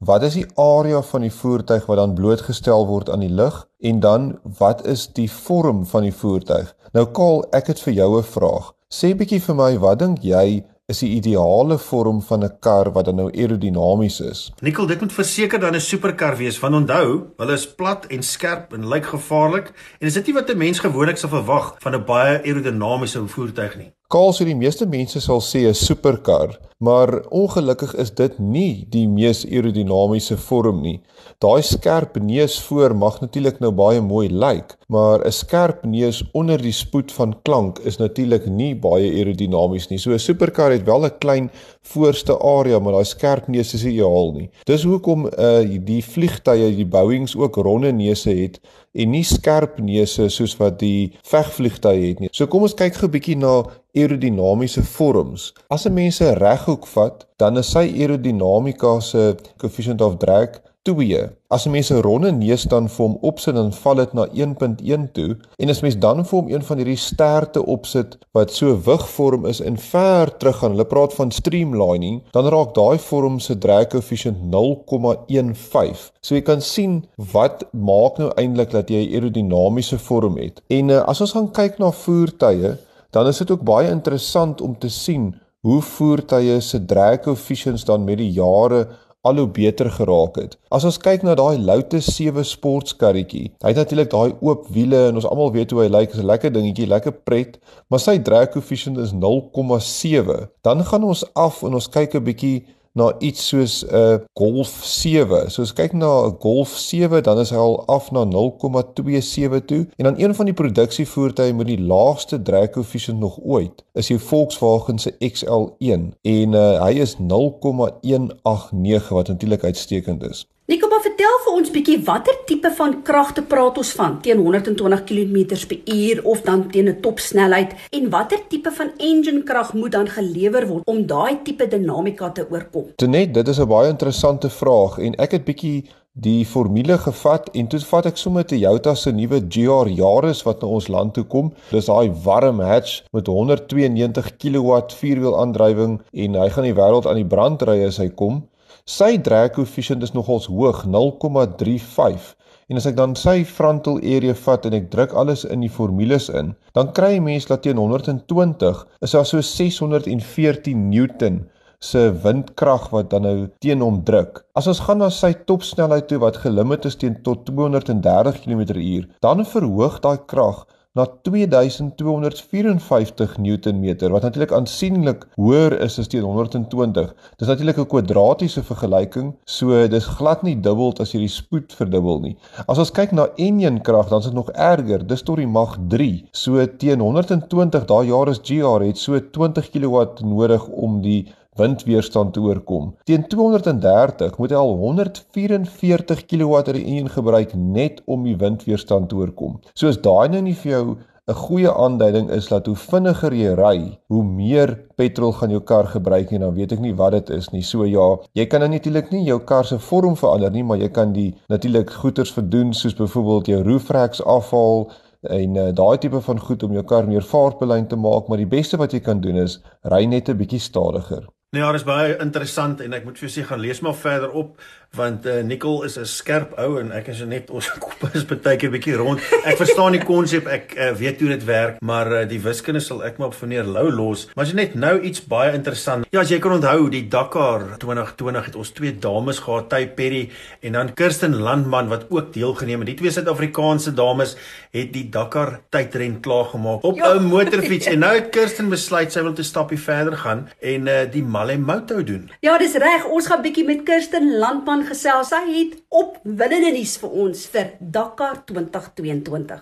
wat 0.05 0.23
is 0.23 0.37
die 0.39 0.47
area 0.61 1.01
van 1.03 1.25
die 1.27 1.33
voertuig 1.33 1.87
wat 1.89 1.99
dan 1.99 2.15
blootgestel 2.15 2.87
word 2.87 3.11
aan 3.11 3.25
die 3.25 3.33
lig 3.33 3.63
en 3.81 4.01
dan 4.05 4.31
wat 4.59 4.85
is 4.87 5.07
die 5.19 5.31
vorm 5.31 5.85
van 5.89 6.07
die 6.07 6.15
voertuig. 6.15 6.71
Nou 6.95 7.07
Kaal, 7.11 7.43
ek 7.57 7.73
het 7.73 7.81
vir 7.83 7.95
jou 7.95 8.11
'n 8.19 8.23
vraag. 8.23 8.73
Sê 8.89 9.15
bietjie 9.17 9.41
vir 9.41 9.55
my, 9.55 9.79
wat 9.79 9.99
dink 9.99 10.23
jy 10.23 10.63
is 10.93 10.99
die 11.01 11.15
ideale 11.17 11.79
vorm 11.81 12.19
van 12.23 12.45
'n 12.45 12.59
kar 12.61 12.93
wat 12.93 13.05
dan 13.05 13.17
nou 13.17 13.31
aerodinamies 13.33 14.21
is. 14.21 14.53
Nikkel, 14.61 14.87
dit 14.87 15.01
moet 15.01 15.13
verseker 15.13 15.61
dan 15.61 15.75
'n 15.75 15.81
superkar 15.81 16.37
wees, 16.37 16.61
want 16.61 16.75
onthou, 16.75 17.33
hulle 17.37 17.53
is 17.53 17.75
plat 17.75 18.07
en 18.07 18.23
skerp 18.23 18.73
en 18.73 18.89
lyk 18.89 19.07
gevaarlik 19.07 19.73
en 20.01 20.07
is 20.07 20.15
dit 20.15 20.27
nie 20.27 20.35
wat 20.35 20.51
'n 20.51 20.59
mens 20.59 20.79
gewoonlik 20.79 21.17
sou 21.17 21.31
verwag 21.31 21.75
van 21.79 21.95
'n 21.95 22.05
baie 22.05 22.43
aerodinamiese 22.43 23.27
voertuig 23.29 23.77
nie. 23.77 23.93
Kaal 24.15 24.31
sou 24.31 24.45
die 24.47 24.55
meeste 24.55 24.87
mense 24.87 25.19
sal 25.19 25.41
sê 25.43 25.65
'n 25.67 25.75
superkar, 25.75 26.53
maar 26.79 27.11
ongelukkig 27.35 27.95
is 27.99 28.13
dit 28.15 28.39
nie 28.39 28.87
die 28.89 29.09
mees 29.09 29.41
aerodinamiese 29.45 30.37
vorm 30.37 30.83
nie. 30.83 31.01
Daai 31.43 31.63
skerp 31.63 32.21
neus 32.23 32.61
voor 32.63 32.95
mag 32.95 33.21
natuurlik 33.21 33.59
nou 33.59 33.73
baie 33.73 34.01
mooi 34.01 34.29
lyk, 34.29 34.77
maar 34.89 35.27
'n 35.27 35.33
skerp 35.33 35.85
neus 35.85 36.23
onder 36.33 36.63
die 36.63 36.73
spoed 36.73 37.11
van 37.13 37.35
klank 37.43 37.79
is 37.79 37.99
natuurlik 37.99 38.47
nie 38.47 38.75
baie 38.75 39.11
aerodinamies 39.11 39.91
nie. 39.91 39.99
So 39.99 40.13
'n 40.13 40.19
superkar 40.19 40.71
het 40.71 40.87
wel 40.87 41.07
'n 41.07 41.19
klein 41.19 41.51
voorste 41.83 42.39
area, 42.39 42.79
maar 42.79 42.93
daai 42.93 43.05
skerp 43.05 43.49
neus 43.49 43.75
is 43.75 43.85
ideaal 43.85 44.33
nie. 44.33 44.51
Dis 44.65 44.85
hoekom 44.85 45.27
uh 45.27 45.85
die 45.85 46.03
vliegtye, 46.03 46.77
die 46.77 46.87
Boeings 46.87 47.37
ook 47.37 47.57
ronde 47.57 47.93
neuse 47.93 48.31
het 48.31 48.61
en 48.95 49.11
nie 49.11 49.25
skerp 49.25 49.79
neuse 49.79 50.29
soos 50.31 50.55
wat 50.61 50.79
die 50.79 51.13
vegvliegtye 51.31 52.09
het 52.09 52.21
nie. 52.21 52.31
So 52.33 52.47
kom 52.47 52.63
ons 52.63 52.77
kyk 52.79 52.95
gou 52.95 53.09
'n 53.09 53.15
bietjie 53.17 53.37
na 53.37 53.65
aerodinamiese 53.95 54.83
vorms. 54.83 55.53
As 55.71 55.87
'n 55.87 55.95
mens 55.95 56.21
'n 56.21 56.39
reghoek 56.39 56.87
vat, 56.87 57.27
dan 57.39 57.59
is 57.59 57.71
sy 57.71 57.87
aerodinamika 58.01 59.01
se 59.01 59.37
coefficient 59.59 60.01
of 60.01 60.17
drag 60.17 60.61
2. 60.85 61.31
As 61.49 61.65
'n 61.67 61.71
mens 61.71 61.91
'n 61.91 62.03
ronde 62.03 62.33
neus 62.33 62.63
dan 62.63 62.89
vir 62.89 63.07
hom 63.07 63.17
opsit, 63.21 63.55
dan 63.55 63.73
val 63.73 63.95
dit 63.95 64.13
na 64.13 64.27
1.1 64.33 65.09
toe. 65.13 65.37
En 65.57 65.69
as 65.69 65.81
mens 65.81 65.99
dan 65.99 66.25
vir 66.25 66.39
hom 66.39 66.49
een 66.49 66.63
van 66.63 66.77
hierdie 66.77 66.97
sterte 66.97 67.67
opsit 67.67 68.19
wat 68.33 68.53
so 68.53 68.81
wigvorm 68.85 69.47
is 69.47 69.61
en 69.61 69.79
ver 69.79 70.37
terug 70.37 70.57
gaan, 70.57 70.71
hulle 70.71 70.85
praat 70.85 71.15
van 71.15 71.31
streamlining, 71.31 72.23
dan 72.31 72.47
raak 72.47 72.75
daai 72.75 72.99
vorm 72.99 73.39
se 73.39 73.59
drag 73.59 73.87
coefficient 73.87 74.37
0.15. 74.53 76.13
So 76.21 76.35
jy 76.35 76.43
kan 76.43 76.61
sien 76.61 77.05
wat 77.33 77.65
maak 77.73 78.19
nou 78.19 78.31
eintlik 78.37 78.71
dat 78.71 78.89
jy 78.89 79.07
'n 79.07 79.15
aerodinamiese 79.15 79.99
vorm 79.99 80.37
het. 80.37 80.63
En 80.69 80.89
uh, 80.89 80.99
as 81.07 81.21
ons 81.21 81.33
gaan 81.33 81.51
kyk 81.51 81.79
na 81.79 81.91
voertuie, 81.91 82.77
dan 83.11 83.27
is 83.27 83.39
dit 83.39 83.51
ook 83.51 83.63
baie 83.63 83.91
interessant 83.91 84.61
om 84.61 84.79
te 84.79 84.89
sien 84.89 85.35
hoe 85.65 85.81
voertuie 85.83 86.61
se 86.61 86.85
drag 86.85 87.23
coefficients 87.25 87.85
dan 87.85 88.05
met 88.05 88.19
die 88.19 88.33
jare 88.37 88.87
al 89.25 89.41
hoe 89.41 89.49
beter 89.49 89.91
geraak 89.91 90.37
het. 90.37 90.57
As 90.75 90.85
ons 90.85 90.99
kyk 91.01 91.25
na 91.25 91.35
daai 91.39 91.59
Lotus 91.59 92.11
7 92.17 92.45
sportskarretjie, 92.45 93.47
hy 93.65 93.73
het 93.73 93.81
natuurlik 93.81 94.11
daai 94.13 94.37
oop 94.45 94.69
wiele 94.75 95.09
en 95.09 95.21
ons 95.21 95.29
almal 95.29 95.53
weet 95.57 95.73
hoe 95.73 95.83
hy 95.85 95.89
lyk, 95.89 96.13
is 96.13 96.21
'n 96.21 96.31
lekker 96.31 96.53
dingetjie, 96.53 96.87
lekker 96.87 97.13
pret, 97.25 97.59
maar 97.89 98.01
sy 98.01 98.19
drag 98.19 98.53
coefficient 98.53 98.99
is 98.99 99.13
0,7. 99.13 100.49
Dan 100.63 100.85
gaan 100.85 101.05
ons 101.05 101.25
af 101.35 101.63
en 101.63 101.75
ons 101.75 101.89
kyk 101.89 102.15
'n 102.15 102.25
bietjie 102.25 102.67
na 102.95 103.15
iets 103.19 103.49
soos 103.49 103.85
'n 103.85 103.95
uh, 103.95 104.17
Golf 104.33 104.85
7. 104.85 105.51
So 105.51 105.63
as 105.63 105.73
kyk 105.73 105.93
na 105.93 106.27
'n 106.27 106.37
Golf 106.39 106.79
7, 106.79 107.23
dan 107.23 107.39
is 107.39 107.51
hy 107.51 107.57
al 107.57 107.87
af 107.87 108.11
na 108.11 108.25
0,27 108.25 109.65
toe. 109.65 109.87
En 109.97 110.05
dan 110.05 110.21
een 110.21 110.35
van 110.35 110.45
die 110.45 110.55
produksievoertuie 110.55 111.55
met 111.55 111.67
die 111.67 111.81
laagste 111.81 112.43
drag 112.43 112.71
coefficient 112.71 113.19
nog 113.19 113.39
ooit 113.43 113.85
is 113.93 114.07
die 114.07 114.19
Volkswagen 114.19 114.99
se 114.99 115.15
XL1 115.19 116.15
en 116.23 116.53
uh, 116.53 116.83
hy 116.85 116.93
is 117.01 117.17
0,189 117.19 119.09
wat 119.09 119.29
natuurlik 119.29 119.65
uitstekend 119.65 120.23
is. 120.31 120.47
Nico, 120.67 120.89
maar 120.89 121.03
vertel 121.05 121.35
vir 121.45 121.57
ons 121.59 121.71
bietjie 121.75 121.99
watter 122.07 122.37
tipe 122.49 122.71
van 122.73 122.95
kragte 123.05 123.43
praat 123.45 123.77
ons 123.77 123.91
van 123.99 124.15
teen 124.25 124.39
120 124.41 125.03
km/h 125.11 126.23
of 126.25 126.41
dan 126.47 126.63
teen 126.73 126.89
'n 126.89 127.03
topsnelheid 127.05 127.75
en 127.91 128.09
watter 128.15 128.41
tipe 128.49 128.73
van 128.73 128.93
engine 128.97 129.43
krag 129.43 129.75
moet 129.75 129.93
dan 129.93 130.09
gelewer 130.09 130.67
word 130.67 130.87
om 130.87 131.05
daai 131.07 131.43
tipe 131.45 131.69
dinamika 131.69 132.31
te 132.31 132.47
oorkom? 132.51 132.87
Net, 133.07 133.35
dit 133.35 133.49
is 133.49 133.61
'n 133.61 133.69
baie 133.69 133.91
interessante 133.91 134.49
vraag 134.49 134.99
en 134.99 135.15
ek 135.15 135.33
het 135.33 135.45
bietjie 135.45 135.85
die 136.13 136.47
formule 136.47 136.99
gevat 136.99 137.51
en 137.53 137.67
toe 137.67 137.81
vat 137.81 138.07
ek 138.07 138.17
sommer 138.17 138.45
Toyota 138.45 138.95
se 138.95 139.13
nuwe 139.13 139.43
GR 139.49 139.89
Yaris 139.89 140.43
wat 140.45 140.63
na 140.63 140.69
ons 140.69 140.89
land 140.89 141.15
toe 141.15 141.25
kom. 141.25 141.53
Dis 141.71 141.87
daai 141.87 142.11
warm 142.25 142.61
hatch 142.61 143.03
met 143.13 143.27
192 143.27 144.37
kW 144.39 144.81
vierwiel 144.89 145.39
aandrywing 145.41 146.01
en 146.13 146.35
hy 146.35 146.49
gaan 146.49 146.65
die 146.65 146.75
wêreld 146.75 147.07
aan 147.07 147.21
die 147.21 147.33
brand 147.37 147.63
ry 147.63 147.85
as 147.85 147.99
hy 147.99 148.09
kom. 148.09 148.49
Sy 148.85 149.15
drag 149.17 149.55
coefficient 149.57 150.03
is 150.05 150.11
nogals 150.13 150.45
hoog, 150.53 150.83
0,35. 150.85 152.25
En 152.69 152.77
as 152.77 152.85
ek 152.91 152.99
dan 152.99 153.15
sy 153.17 153.39
frontal 153.49 153.97
area 154.05 154.35
vat 154.37 154.67
en 154.69 154.77
ek 154.77 154.91
druk 154.93 155.15
alles 155.17 155.47
in 155.49 155.63
die 155.65 155.71
formules 155.73 156.27
in, 156.29 156.51
dan 156.77 156.91
kry 156.99 157.15
jy 157.15 157.23
mens 157.25 157.49
dat 157.49 157.63
teen 157.65 157.81
120 157.81 158.83
is 159.01 159.17
daar 159.17 159.25
so 159.25 159.41
614 159.41 160.85
Newton 160.91 161.41
se 161.81 162.03
windkrag 162.27 162.91
wat 162.93 163.09
dan 163.15 163.25
nou 163.25 163.35
teen 163.65 163.81
hom 163.81 164.03
druk. 164.05 164.43
As 164.53 164.69
ons 164.69 164.85
gaan 164.85 165.01
na 165.01 165.09
sy 165.09 165.33
topsnelheid 165.49 166.11
toe 166.13 166.21
wat 166.21 166.43
gelimiteer 166.45 166.93
is 166.93 167.01
teen 167.01 167.17
tot 167.25 167.49
230 167.49 168.45
km/h, 168.45 169.09
dan 169.25 169.49
verhoog 169.49 169.97
daai 170.05 170.21
krag 170.29 170.67
na 170.95 171.09
2254 171.27 173.33
Newtonmeter 173.43 174.13
wat 174.15 174.23
natuurlik 174.23 174.53
aansienlik 174.55 175.25
hoër 175.35 175.75
is 175.83 175.99
as 175.99 176.07
teen 176.13 176.23
120. 176.23 177.09
Dis 177.41 177.49
natuurlik 177.51 177.81
'n 177.83 177.89
kwadratiese 177.91 178.63
vergelyking, 178.63 179.35
so 179.45 179.89
dis 179.89 180.07
glad 180.07 180.43
nie 180.47 180.61
dubbel 180.61 180.95
as 181.01 181.13
jy 181.13 181.19
die 181.25 181.29
spoed 181.29 181.75
verdubbel 181.75 182.21
nie. 182.21 182.37
As 182.69 182.79
ons 182.79 182.91
kyk 182.91 183.13
na 183.13 183.27
N1 183.37 183.83
krag, 183.83 184.09
dan 184.09 184.19
is 184.19 184.25
dit 184.25 184.35
nog 184.35 184.51
erger. 184.51 185.07
Dis 185.07 185.23
tot 185.23 185.37
die 185.37 185.47
mag 185.47 185.77
3. 185.89 186.25
So 186.33 186.67
teen 186.67 187.01
120 187.01 187.85
daai 187.85 188.07
jaar 188.07 188.29
is 188.29 188.39
GR 188.39 188.85
het 188.85 188.99
so 188.99 189.19
20 189.19 189.71
kW 189.71 190.23
nodig 190.23 190.69
om 190.69 191.03
die 191.03 191.35
windweerstand 191.57 192.35
te 192.35 192.41
oorkom. 192.41 192.95
Teen 193.05 193.27
230 193.29 194.39
moet 194.39 194.51
hy 194.51 194.61
al 194.61 194.77
144 194.83 196.27
kW 196.27 196.61
uit 196.61 196.73
die 196.75 196.87
een 196.99 197.11
gebruik 197.11 197.55
net 197.55 198.03
om 198.05 198.25
die 198.25 198.37
windweerstand 198.37 199.09
te 199.09 199.17
oorkom. 199.17 199.61
So 199.75 199.89
as 199.89 200.01
daai 200.03 200.29
nou 200.29 200.43
nie 200.43 200.55
vir 200.55 200.73
jou 200.73 200.87
'n 201.27 201.35
goeie 201.35 201.71
aanduiding 201.73 202.27
is 202.37 202.49
dat 202.53 202.67
hoe 202.67 202.77
vinniger 202.77 203.33
jy 203.33 203.53
ry, 203.57 203.79
hoe 204.13 204.25
meer 204.25 204.73
petrol 205.01 205.33
gaan 205.33 205.51
jou 205.55 205.61
kar 205.61 205.87
gebruik 205.89 206.33
en 206.37 206.43
dan 206.45 206.53
weet 206.55 206.75
ek 206.77 206.83
nie 206.85 206.93
wat 206.99 207.15
dit 207.17 207.31
is 207.31 207.49
nie. 207.53 207.63
So 207.63 207.87
ja, 207.89 208.19
jy 208.37 208.45
kan 208.47 208.61
nou 208.61 208.69
natuurlik 208.69 209.09
nie 209.11 209.23
jou 209.25 209.39
kar 209.41 209.65
se 209.65 209.79
vorm 209.79 210.19
verander 210.21 210.53
nie, 210.53 210.65
maar 210.69 210.77
jy 210.77 210.91
kan 210.93 211.15
die 211.17 211.31
natuurlik 211.49 211.95
goeders 212.03 212.33
verdoen 212.37 212.75
soos 212.77 212.99
byvoorbeeld 212.99 213.49
jou 213.55 213.63
roof 213.63 213.89
racks 213.97 214.21
afhaal 214.21 214.91
en 215.39 215.57
uh, 215.57 215.71
daai 215.73 215.97
tipe 215.99 216.21
van 216.21 216.41
goed 216.41 216.63
om 216.63 216.77
jou 216.77 216.85
kar 216.85 217.09
meer 217.09 217.25
vaartbelyn 217.25 217.89
te 217.89 217.97
maak, 217.97 218.29
maar 218.29 218.45
die 218.45 218.51
beste 218.59 218.77
wat 218.77 218.93
jy 218.93 219.01
kan 219.01 219.25
doen 219.25 219.41
is 219.47 219.63
ry 219.89 220.05
net 220.05 220.29
'n 220.29 220.37
bietjie 220.37 220.61
stadiger. 220.61 221.25
Nee, 221.55 221.63
ja, 221.63 221.71
dit 221.71 221.81
is 221.81 221.87
baie 221.87 222.17
interessant 222.19 222.81
en 222.83 222.97
ek 222.97 223.05
moet 223.07 223.19
vir 223.21 223.29
jou 223.29 223.31
sê 223.31 223.45
gaan 223.47 223.61
lees 223.63 223.79
maar 223.87 223.95
verder 223.95 224.33
op 224.35 224.57
want 224.95 225.27
uh, 225.27 225.43
Nicole 225.43 225.85
is 225.87 225.99
'n 225.99 226.07
skerp 226.07 226.55
ou 226.59 226.79
en 226.81 226.93
ek 226.93 227.09
is 227.09 227.21
net 227.27 227.51
ons 227.51 227.69
koppe 227.85 228.11
is 228.15 228.25
baie 228.27 228.57
keer 228.57 228.71
bietjie 228.71 228.97
rond. 228.99 229.21
Ek 229.45 229.59
verstaan 229.59 229.97
die 229.97 230.03
konsep, 230.05 230.47
ek 230.47 230.75
uh, 230.79 230.91
weet 230.99 231.21
hoe 231.21 231.31
dit 231.35 231.45
werk, 231.45 231.81
maar 231.83 232.11
uh, 232.13 232.23
die 232.29 232.41
wiskunde 232.43 232.81
sal 232.81 233.03
ek 233.05 233.19
maar 233.19 233.33
op 233.33 233.39
verneer 233.39 233.67
Lou 233.67 233.91
los. 233.91 234.27
Maar 234.35 234.45
as 234.45 234.53
jy 234.53 234.59
net 234.59 234.75
nou 234.79 234.95
iets 235.01 235.25
baie 235.27 235.55
interessant. 235.55 236.07
Ja, 236.15 236.23
as 236.23 236.31
jy 236.31 236.39
kan 236.43 236.57
onthou, 236.59 236.89
die 236.91 237.05
Dakar 237.11 237.67
2020 237.83 238.51
het 238.51 238.59
ons 238.59 238.71
twee 238.75 238.95
dames 238.95 239.43
gehad, 239.43 239.69
Ty 239.71 239.87
Perry 239.97 240.31
en 240.63 240.79
dan 240.79 240.95
Kirsten 240.95 241.37
Landman 241.43 241.91
wat 241.91 242.07
ook 242.11 242.33
deelgeneem 242.35 242.85
het. 242.85 242.93
Die 242.93 242.99
twee 243.03 243.15
Suid-Afrikaanse 243.15 243.95
dames 243.95 244.37
het 244.75 244.93
die 244.95 245.09
Dakar 245.11 245.61
tydren 245.75 246.21
klaargemaak 246.23 246.85
op 246.85 246.99
'n 246.99 247.03
ja. 247.03 247.19
motorfiets 247.19 247.87
en 247.93 247.99
nou 247.99 248.15
het 248.15 248.31
Kirsten 248.31 248.69
besluit 248.69 249.13
sy 249.13 249.23
wil 249.23 249.35
'n 249.35 249.43
stapie 249.43 249.79
verder 249.79 250.17
gaan 250.17 250.49
en 250.61 250.87
uh, 250.87 251.03
die 251.11 251.23
Malemoto 251.45 252.03
doen. 252.05 252.31
Ja, 252.41 252.59
dis 252.59 252.73
reg. 252.81 253.05
Ons 253.05 253.27
gaan 253.29 253.43
bietjie 253.45 253.67
met 253.69 253.83
Kirsten 253.85 254.31
Landman 254.41 254.87
gesels. 254.89 255.29
Sy 255.29 255.43
het 255.51 255.75
opwindende 255.93 256.71
nuus 256.73 256.95
vir 257.03 257.19
ons 257.25 257.43
vir 257.53 257.75
Dakar 257.81 258.41
2022. 258.49 259.61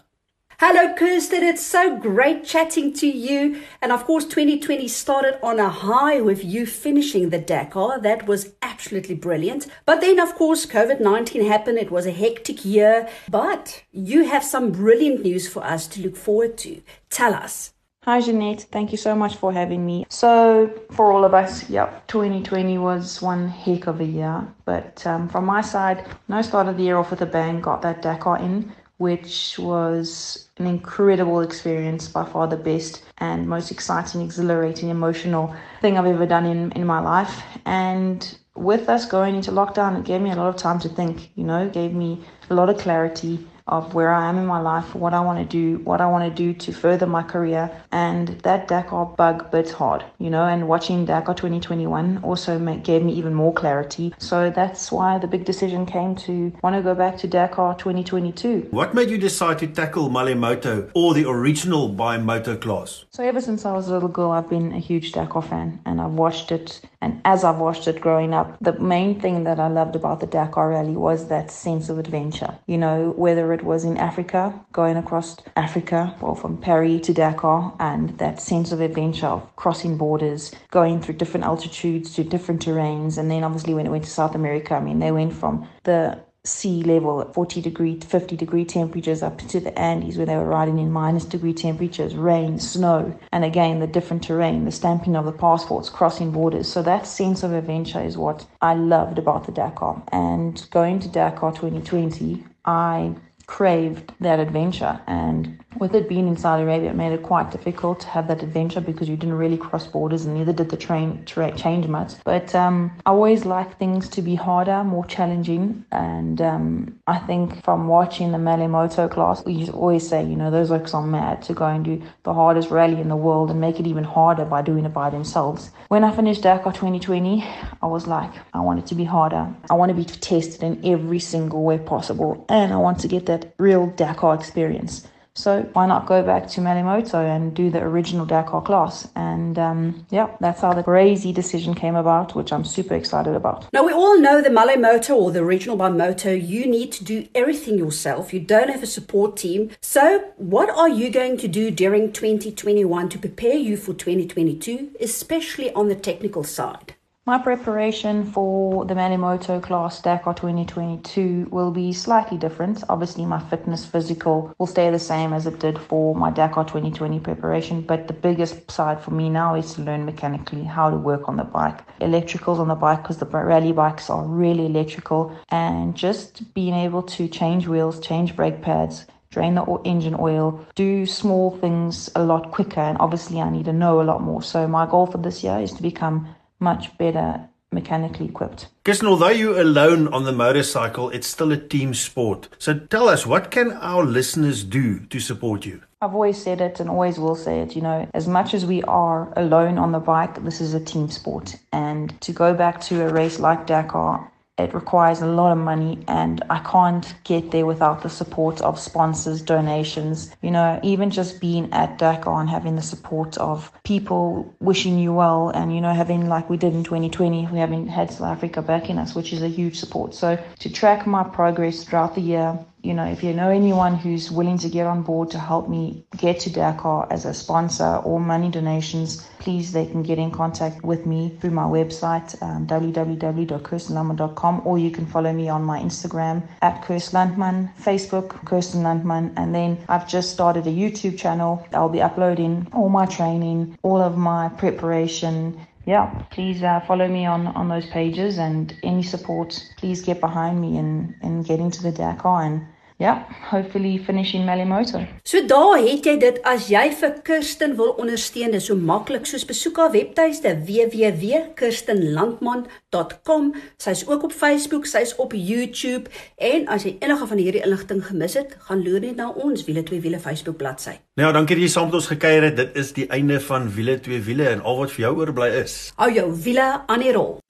Hello 0.62 0.92
Kirsten, 0.94 1.42
it's 1.42 1.64
so 1.66 1.96
great 1.98 2.46
chatting 2.46 2.92
to 3.00 3.08
you. 3.08 3.56
And 3.80 3.90
of 3.90 4.04
course 4.04 4.28
2020 4.28 4.86
started 4.86 5.40
on 5.42 5.58
a 5.58 5.68
high 5.68 6.20
with 6.20 6.44
you 6.44 6.66
finishing 6.66 7.30
the 7.30 7.40
Dakar. 7.40 7.98
That 7.98 8.28
was 8.28 8.52
absolutely 8.62 9.16
brilliant. 9.16 9.66
But 9.84 10.00
then 10.00 10.20
of 10.20 10.36
course 10.36 10.66
COVID-19 10.66 11.48
happened. 11.48 11.78
It 11.78 11.90
was 11.90 12.06
a 12.06 12.12
hectic 12.12 12.64
year, 12.64 13.08
but 13.28 13.82
you 13.90 14.26
have 14.26 14.44
some 14.44 14.70
brilliant 14.70 15.24
news 15.24 15.48
for 15.48 15.64
us 15.64 15.88
to 15.88 16.00
look 16.00 16.14
forward 16.14 16.56
to. 16.58 16.80
Tell 17.10 17.34
us. 17.34 17.72
Hi, 18.04 18.20
Jeanette. 18.20 18.62
Thank 18.62 18.90
you 18.90 18.98
so 18.98 19.14
much 19.14 19.36
for 19.36 19.52
having 19.52 19.86
me. 19.86 20.06
So, 20.08 20.68
for 20.90 21.12
all 21.12 21.24
of 21.24 21.34
us, 21.34 21.70
yep, 21.70 22.04
2020 22.08 22.76
was 22.78 23.22
one 23.22 23.46
heck 23.46 23.86
of 23.86 24.00
a 24.00 24.04
year. 24.04 24.44
But 24.64 25.06
um, 25.06 25.28
from 25.28 25.44
my 25.44 25.60
side, 25.60 26.04
I 26.28 26.42
started 26.42 26.78
the 26.78 26.82
year 26.82 26.96
off 26.96 27.12
with 27.12 27.22
a 27.22 27.26
bang, 27.26 27.60
got 27.60 27.80
that 27.82 28.02
Dakar 28.02 28.40
in, 28.40 28.72
which 28.96 29.56
was 29.56 30.48
an 30.58 30.66
incredible 30.66 31.42
experience, 31.42 32.08
by 32.08 32.24
far 32.24 32.48
the 32.48 32.56
best 32.56 33.04
and 33.18 33.48
most 33.48 33.70
exciting, 33.70 34.20
exhilarating, 34.20 34.88
emotional 34.88 35.54
thing 35.80 35.96
I've 35.96 36.06
ever 36.06 36.26
done 36.26 36.46
in, 36.46 36.72
in 36.72 36.84
my 36.84 36.98
life. 36.98 37.40
And 37.66 38.36
with 38.56 38.88
us 38.88 39.06
going 39.06 39.36
into 39.36 39.52
lockdown, 39.52 40.00
it 40.00 40.04
gave 40.04 40.20
me 40.20 40.32
a 40.32 40.34
lot 40.34 40.48
of 40.48 40.56
time 40.56 40.80
to 40.80 40.88
think, 40.88 41.30
you 41.36 41.44
know, 41.44 41.68
gave 41.68 41.94
me 41.94 42.24
a 42.50 42.54
lot 42.54 42.68
of 42.68 42.78
clarity 42.78 43.46
of 43.72 43.94
where 43.94 44.12
I 44.12 44.28
am 44.28 44.36
in 44.36 44.44
my 44.44 44.60
life, 44.60 44.94
what 44.94 45.14
I 45.14 45.20
want 45.20 45.38
to 45.38 45.46
do, 45.46 45.82
what 45.82 46.02
I 46.02 46.06
want 46.06 46.24
to 46.24 46.42
do 46.44 46.52
to 46.64 46.72
further 46.72 47.06
my 47.06 47.22
career. 47.22 47.70
And 47.90 48.28
that 48.46 48.68
Dakar 48.68 49.06
bug 49.06 49.50
bit 49.50 49.70
hard, 49.70 50.04
you 50.18 50.28
know, 50.28 50.44
and 50.44 50.68
watching 50.68 51.06
Dakar 51.06 51.34
2021 51.34 52.18
also 52.22 52.58
make, 52.58 52.84
gave 52.84 53.02
me 53.02 53.14
even 53.14 53.32
more 53.32 53.54
clarity. 53.54 54.14
So 54.18 54.50
that's 54.50 54.92
why 54.92 55.18
the 55.18 55.26
big 55.26 55.46
decision 55.46 55.86
came 55.86 56.14
to 56.26 56.52
want 56.62 56.76
to 56.76 56.82
go 56.82 56.94
back 56.94 57.16
to 57.18 57.26
Dakar 57.26 57.74
2022. 57.76 58.68
What 58.70 58.94
made 58.94 59.08
you 59.08 59.16
decide 59.16 59.58
to 59.60 59.66
tackle 59.66 60.10
Malemoto 60.10 60.90
or 60.94 61.14
the 61.14 61.26
original 61.26 61.88
by 61.88 62.18
moto 62.18 62.56
class? 62.56 63.06
So 63.10 63.24
ever 63.24 63.40
since 63.40 63.64
I 63.64 63.72
was 63.72 63.88
a 63.88 63.92
little 63.94 64.10
girl, 64.10 64.32
I've 64.32 64.50
been 64.50 64.72
a 64.72 64.78
huge 64.78 65.12
Dakar 65.12 65.42
fan 65.42 65.80
and 65.86 65.98
I've 65.98 66.12
watched 66.12 66.52
it. 66.52 66.82
And 67.00 67.20
as 67.24 67.42
I've 67.42 67.58
watched 67.58 67.88
it 67.88 68.00
growing 68.00 68.34
up, 68.34 68.58
the 68.60 68.78
main 68.78 69.18
thing 69.18 69.44
that 69.44 69.58
I 69.58 69.68
loved 69.68 69.96
about 69.96 70.20
the 70.20 70.26
Dakar 70.26 70.68
Rally 70.68 70.94
was 70.94 71.28
that 71.28 71.50
sense 71.50 71.88
of 71.88 71.98
adventure. 71.98 72.54
You 72.66 72.78
know, 72.78 73.14
whether 73.16 73.52
it 73.52 73.61
was 73.64 73.84
in 73.84 73.96
Africa, 73.96 74.58
going 74.72 74.96
across 74.96 75.36
Africa, 75.56 76.14
or 76.20 76.36
from 76.36 76.56
Paris 76.58 77.06
to 77.06 77.12
Dakar, 77.12 77.74
and 77.78 78.18
that 78.18 78.40
sense 78.40 78.72
of 78.72 78.80
adventure 78.80 79.26
of 79.26 79.56
crossing 79.56 79.96
borders, 79.96 80.52
going 80.70 81.00
through 81.00 81.14
different 81.14 81.44
altitudes 81.44 82.14
to 82.14 82.24
different 82.24 82.64
terrains. 82.64 83.18
And 83.18 83.30
then 83.30 83.44
obviously 83.44 83.74
when 83.74 83.86
it 83.86 83.90
went 83.90 84.04
to 84.04 84.10
South 84.10 84.34
America, 84.34 84.74
I 84.74 84.80
mean, 84.80 84.98
they 84.98 85.12
went 85.12 85.32
from 85.32 85.68
the 85.84 86.18
sea 86.44 86.82
level 86.82 87.20
at 87.20 87.32
40 87.34 87.60
degree 87.60 88.00
50 88.00 88.36
degree 88.36 88.64
temperatures 88.64 89.22
up 89.22 89.38
to 89.38 89.60
the 89.60 89.78
Andes 89.78 90.16
where 90.16 90.26
they 90.26 90.34
were 90.34 90.44
riding 90.44 90.78
in 90.78 90.90
minus 90.90 91.24
degree 91.24 91.54
temperatures, 91.54 92.16
rain, 92.16 92.58
snow, 92.58 93.16
and 93.30 93.44
again 93.44 93.78
the 93.78 93.86
different 93.86 94.24
terrain, 94.24 94.64
the 94.64 94.72
stamping 94.72 95.14
of 95.14 95.24
the 95.24 95.32
passports, 95.32 95.88
crossing 95.88 96.32
borders. 96.32 96.70
So 96.70 96.82
that 96.82 97.06
sense 97.06 97.44
of 97.44 97.52
adventure 97.52 98.02
is 98.02 98.16
what 98.16 98.44
I 98.60 98.74
loved 98.74 99.18
about 99.18 99.46
the 99.46 99.52
Dakar. 99.52 100.02
And 100.10 100.66
going 100.72 100.98
to 101.00 101.08
Dakar 101.08 101.52
2020, 101.52 102.44
I 102.64 103.14
craved 103.52 104.14
that 104.18 104.40
adventure. 104.40 104.98
And 105.06 105.62
with 105.78 105.94
it 105.94 106.08
being 106.08 106.26
in 106.26 106.38
Saudi 106.38 106.62
Arabia, 106.62 106.88
it 106.90 106.96
made 106.96 107.12
it 107.12 107.22
quite 107.22 107.50
difficult 107.50 108.00
to 108.00 108.06
have 108.06 108.26
that 108.28 108.42
adventure 108.42 108.80
because 108.80 109.10
you 109.10 109.16
didn't 109.16 109.34
really 109.34 109.58
cross 109.58 109.86
borders 109.86 110.24
and 110.24 110.34
neither 110.34 110.54
did 110.54 110.70
the 110.70 110.76
train 110.76 111.22
tra- 111.26 111.54
change 111.54 111.86
much. 111.86 112.12
But 112.24 112.54
um, 112.54 112.90
I 113.04 113.10
always 113.10 113.44
like 113.44 113.78
things 113.78 114.08
to 114.10 114.22
be 114.22 114.34
harder, 114.36 114.82
more 114.84 115.04
challenging. 115.04 115.84
And 115.92 116.40
um, 116.40 116.98
I 117.06 117.18
think 117.18 117.62
from 117.62 117.88
watching 117.88 118.32
the 118.32 118.38
Malimoto 118.38 119.10
class, 119.10 119.44
we 119.44 119.68
always 119.68 120.08
say, 120.08 120.24
you 120.24 120.34
know, 120.34 120.50
those 120.50 120.70
oaks 120.70 120.94
are 120.94 121.06
mad 121.06 121.42
to 121.42 121.52
go 121.52 121.66
and 121.66 121.84
do 121.84 122.02
the 122.22 122.32
hardest 122.32 122.70
rally 122.70 123.02
in 123.02 123.08
the 123.08 123.16
world 123.16 123.50
and 123.50 123.60
make 123.60 123.78
it 123.78 123.86
even 123.86 124.04
harder 124.04 124.46
by 124.46 124.62
doing 124.62 124.86
it 124.86 124.94
by 124.94 125.10
themselves. 125.10 125.72
When 125.88 126.04
I 126.04 126.16
finished 126.16 126.42
Dakar 126.42 126.72
2020, 126.72 127.44
I 127.82 127.86
was 127.86 128.06
like, 128.06 128.32
I 128.54 128.60
want 128.60 128.78
it 128.78 128.86
to 128.86 128.94
be 128.94 129.04
harder. 129.04 129.54
I 129.68 129.74
want 129.74 129.90
to 129.90 129.94
be 129.94 130.06
tested 130.06 130.62
in 130.62 130.80
every 130.86 131.18
single 131.18 131.62
way 131.62 131.76
possible. 131.76 132.46
And 132.48 132.72
I 132.72 132.76
want 132.76 132.98
to 133.00 133.08
get 133.08 133.26
that 133.26 133.41
real 133.58 133.86
Dakar 133.86 134.34
experience. 134.34 135.06
So 135.34 135.62
why 135.72 135.86
not 135.86 136.04
go 136.06 136.22
back 136.22 136.46
to 136.48 136.60
Malimoto 136.60 137.14
and 137.14 137.54
do 137.54 137.70
the 137.70 137.82
original 137.82 138.26
Dakar 138.26 138.60
class? 138.60 139.08
And 139.16 139.58
um, 139.58 140.06
yeah, 140.10 140.28
that's 140.40 140.60
how 140.60 140.74
the 140.74 140.82
crazy 140.82 141.32
decision 141.32 141.74
came 141.74 141.96
about, 141.96 142.34
which 142.34 142.52
I'm 142.52 142.64
super 142.66 142.94
excited 142.94 143.34
about. 143.34 143.72
Now 143.72 143.82
we 143.82 143.92
all 143.94 144.18
know 144.18 144.42
the 144.42 144.50
Malimoto 144.50 145.16
or 145.16 145.30
the 145.30 145.40
original 145.40 145.76
by 145.76 145.88
Moto, 145.88 146.32
you 146.32 146.66
need 146.66 146.92
to 146.92 147.04
do 147.04 147.28
everything 147.34 147.78
yourself. 147.78 148.34
You 148.34 148.40
don't 148.40 148.68
have 148.68 148.82
a 148.82 148.86
support 148.86 149.38
team. 149.38 149.70
So 149.80 150.32
what 150.36 150.68
are 150.68 150.90
you 150.90 151.08
going 151.08 151.38
to 151.38 151.48
do 151.48 151.70
during 151.70 152.12
2021 152.12 153.08
to 153.08 153.18
prepare 153.18 153.56
you 153.56 153.78
for 153.78 153.94
2022, 153.94 154.96
especially 155.00 155.72
on 155.72 155.88
the 155.88 155.96
technical 155.96 156.44
side? 156.44 156.94
My 157.24 157.38
preparation 157.38 158.24
for 158.24 158.84
the 158.84 158.94
Manimoto 158.94 159.62
class 159.62 160.02
Dakar 160.02 160.34
2022 160.34 161.50
will 161.52 161.70
be 161.70 161.92
slightly 161.92 162.36
different. 162.36 162.82
Obviously, 162.88 163.24
my 163.26 163.38
fitness 163.38 163.86
physical 163.86 164.52
will 164.58 164.66
stay 164.66 164.90
the 164.90 164.98
same 164.98 165.32
as 165.32 165.46
it 165.46 165.60
did 165.60 165.78
for 165.78 166.16
my 166.16 166.32
Dakar 166.32 166.64
2020 166.64 167.20
preparation, 167.20 167.82
but 167.82 168.08
the 168.08 168.12
biggest 168.12 168.68
side 168.68 169.00
for 169.00 169.12
me 169.12 169.30
now 169.30 169.54
is 169.54 169.74
to 169.74 169.82
learn 169.82 170.04
mechanically 170.04 170.64
how 170.64 170.90
to 170.90 170.96
work 170.96 171.28
on 171.28 171.36
the 171.36 171.44
bike. 171.44 171.86
Electricals 172.00 172.58
on 172.58 172.66
the 172.66 172.74
bike 172.74 173.04
because 173.04 173.18
the 173.18 173.26
rally 173.26 173.70
bikes 173.70 174.10
are 174.10 174.24
really 174.24 174.66
electrical, 174.66 175.32
and 175.50 175.94
just 175.94 176.52
being 176.54 176.74
able 176.74 177.04
to 177.04 177.28
change 177.28 177.68
wheels, 177.68 178.00
change 178.00 178.34
brake 178.34 178.62
pads, 178.62 179.06
drain 179.30 179.54
the 179.54 179.62
engine 179.84 180.16
oil, 180.18 180.66
do 180.74 181.06
small 181.06 181.56
things 181.58 182.10
a 182.16 182.24
lot 182.24 182.50
quicker, 182.50 182.80
and 182.80 182.98
obviously, 182.98 183.40
I 183.40 183.48
need 183.48 183.66
to 183.66 183.72
know 183.72 184.00
a 184.00 184.08
lot 184.10 184.22
more. 184.22 184.42
So, 184.42 184.66
my 184.66 184.86
goal 184.86 185.06
for 185.06 185.18
this 185.18 185.44
year 185.44 185.60
is 185.60 185.72
to 185.74 185.82
become 185.82 186.26
much 186.62 186.96
better 186.96 187.48
mechanically 187.72 188.26
equipped. 188.26 188.68
Kirsten, 188.84 189.08
although 189.08 189.28
you're 189.28 189.60
alone 189.60 190.08
on 190.08 190.24
the 190.24 190.32
motorcycle, 190.32 191.10
it's 191.10 191.26
still 191.26 191.52
a 191.52 191.56
team 191.56 191.94
sport. 191.94 192.48
So 192.58 192.78
tell 192.78 193.08
us, 193.08 193.26
what 193.26 193.50
can 193.50 193.72
our 193.72 194.04
listeners 194.04 194.62
do 194.62 195.00
to 195.06 195.20
support 195.20 195.64
you? 195.66 195.82
I've 196.02 196.14
always 196.14 196.42
said 196.42 196.60
it 196.60 196.80
and 196.80 196.90
always 196.90 197.18
will 197.18 197.36
say 197.36 197.60
it, 197.60 197.76
you 197.76 197.82
know, 197.82 198.08
as 198.12 198.26
much 198.26 198.54
as 198.54 198.66
we 198.66 198.82
are 198.84 199.32
alone 199.36 199.78
on 199.78 199.92
the 199.92 200.00
bike, 200.00 200.42
this 200.42 200.60
is 200.60 200.74
a 200.74 200.80
team 200.80 201.08
sport. 201.08 201.56
And 201.72 202.20
to 202.22 202.32
go 202.32 202.54
back 202.54 202.80
to 202.82 203.02
a 203.06 203.08
race 203.08 203.38
like 203.38 203.66
Dakar, 203.66 204.30
it 204.62 204.74
requires 204.74 205.20
a 205.20 205.26
lot 205.26 205.52
of 205.52 205.58
money 205.58 205.98
and 206.08 206.42
I 206.50 206.58
can't 206.60 207.14
get 207.24 207.50
there 207.50 207.66
without 207.66 208.02
the 208.02 208.08
support 208.08 208.60
of 208.60 208.78
sponsors, 208.78 209.42
donations. 209.42 210.34
You 210.42 210.50
know, 210.50 210.80
even 210.82 211.10
just 211.10 211.40
being 211.40 211.72
at 211.72 211.98
Dakar 211.98 212.40
and 212.40 212.48
having 212.48 212.76
the 212.76 212.82
support 212.82 213.36
of 213.38 213.70
people 213.84 214.54
wishing 214.60 214.98
you 214.98 215.12
well 215.12 215.50
and, 215.50 215.74
you 215.74 215.80
know, 215.80 215.92
having 215.92 216.28
like 216.28 216.48
we 216.48 216.56
did 216.56 216.74
in 216.74 216.84
2020, 216.84 217.48
we 217.52 217.58
haven't 217.58 217.88
had 217.88 218.10
South 218.10 218.28
Africa 218.28 218.62
backing 218.62 218.98
us, 218.98 219.14
which 219.14 219.32
is 219.32 219.42
a 219.42 219.48
huge 219.48 219.78
support. 219.78 220.14
So 220.14 220.38
to 220.60 220.72
track 220.72 221.06
my 221.06 221.24
progress 221.24 221.84
throughout 221.84 222.14
the 222.14 222.20
year, 222.20 222.58
you 222.82 222.94
know, 222.94 223.04
if 223.04 223.22
you 223.22 223.32
know 223.32 223.48
anyone 223.48 223.94
who's 223.94 224.30
willing 224.30 224.58
to 224.58 224.68
get 224.68 224.86
on 224.86 225.02
board 225.02 225.30
to 225.30 225.38
help 225.38 225.68
me 225.68 226.04
get 226.16 226.40
to 226.40 226.50
Dakar 226.50 227.06
as 227.12 227.24
a 227.24 227.32
sponsor 227.32 227.96
or 228.04 228.18
money 228.18 228.50
donations, 228.50 229.24
please 229.38 229.70
they 229.72 229.86
can 229.86 230.02
get 230.02 230.18
in 230.18 230.32
contact 230.32 230.82
with 230.82 231.06
me 231.06 231.36
through 231.40 231.52
my 231.52 231.62
website, 231.62 232.40
um, 232.42 232.66
www.kirstenlandman.com, 232.66 234.62
or 234.64 234.78
you 234.78 234.90
can 234.90 235.06
follow 235.06 235.32
me 235.32 235.48
on 235.48 235.62
my 235.62 235.78
Instagram 235.78 236.42
at 236.60 236.82
Kirsten 236.82 237.18
Landman, 237.18 237.70
Facebook, 237.80 238.44
Kirsten 238.44 238.82
Landman, 238.82 239.32
and 239.36 239.54
then 239.54 239.78
I've 239.88 240.08
just 240.08 240.32
started 240.32 240.66
a 240.66 240.70
YouTube 240.70 241.16
channel. 241.16 241.64
I'll 241.72 241.88
be 241.88 242.02
uploading 242.02 242.66
all 242.72 242.88
my 242.88 243.06
training, 243.06 243.78
all 243.82 244.02
of 244.02 244.16
my 244.18 244.48
preparation, 244.48 245.56
yeah, 245.84 246.22
please 246.30 246.62
uh, 246.62 246.80
follow 246.80 247.08
me 247.08 247.26
on, 247.26 247.48
on 247.48 247.68
those 247.68 247.86
pages 247.86 248.38
and 248.38 248.72
any 248.84 249.02
support, 249.02 249.68
please 249.78 250.00
get 250.00 250.20
behind 250.20 250.60
me 250.60 250.78
in, 250.78 251.16
in 251.22 251.42
getting 251.42 251.72
to 251.72 251.82
the 251.82 251.90
Dakar 251.90 252.44
and 252.44 252.66
yeah, 253.02 253.18
hopefully 253.50 253.98
finishing 253.98 254.46
Malimoto. 254.46 255.06
So 255.24 255.46
daar 255.46 255.78
het 255.82 256.06
jy 256.06 256.18
dit 256.22 256.38
as 256.46 256.68
jy 256.70 256.94
vir 257.00 257.12
Kirsten 257.26 257.76
wil 257.78 257.90
ondersteun, 258.00 258.52
dis 258.54 258.66
so 258.70 258.74
maklik 258.78 259.26
soos 259.28 259.44
besoek 259.48 259.76
haar 259.82 259.92
webtuiste 259.94 260.50
www.kirstenlandman.com. 260.68 263.44
Sy's 263.82 264.02
ook 264.08 264.22
op 264.28 264.32
Facebook, 264.32 264.84
sy's 264.86 265.12
op 265.22 265.30
YouTube 265.36 266.04
en 266.38 266.60
as 266.70 266.82
jy 266.86 266.92
enige 267.00 267.26
van 267.32 267.38
hierdie 267.42 267.64
inligting 267.66 268.02
gemis 268.06 268.34
het, 268.38 268.50
gaan 268.68 268.80
loer 268.86 269.02
net 269.08 269.16
na 269.18 269.26
ons 269.32 269.60
Wiele 269.66 269.82
2 269.88 270.00
Wiele 270.04 270.20
Facebook 270.22 270.58
bladsy. 270.62 270.94
Nou 271.18 271.26
ja, 271.28 271.32
dankie 271.34 271.56
dat 271.58 271.66
jy 271.66 271.72
saam 271.74 271.86
met 271.90 271.98
ons 271.98 272.12
gekuier 272.14 272.42
het. 272.50 272.56
Dit 272.56 272.70
is 272.78 272.88
die 272.96 273.08
einde 273.10 273.36
van 273.42 273.62
Wiele 273.74 273.96
2 274.00 274.22
Wiele 274.28 274.46
en 274.54 274.60
al 274.62 274.76
wat 274.84 274.90
vir 274.94 275.02
jou 275.08 275.14
oorbly 275.24 275.50
is. 275.64 275.74
Hou 275.98 276.10
jou 276.12 276.28
wiele 276.44 276.68
aan 276.86 277.02
die 277.02 277.12
rol. 277.12 277.42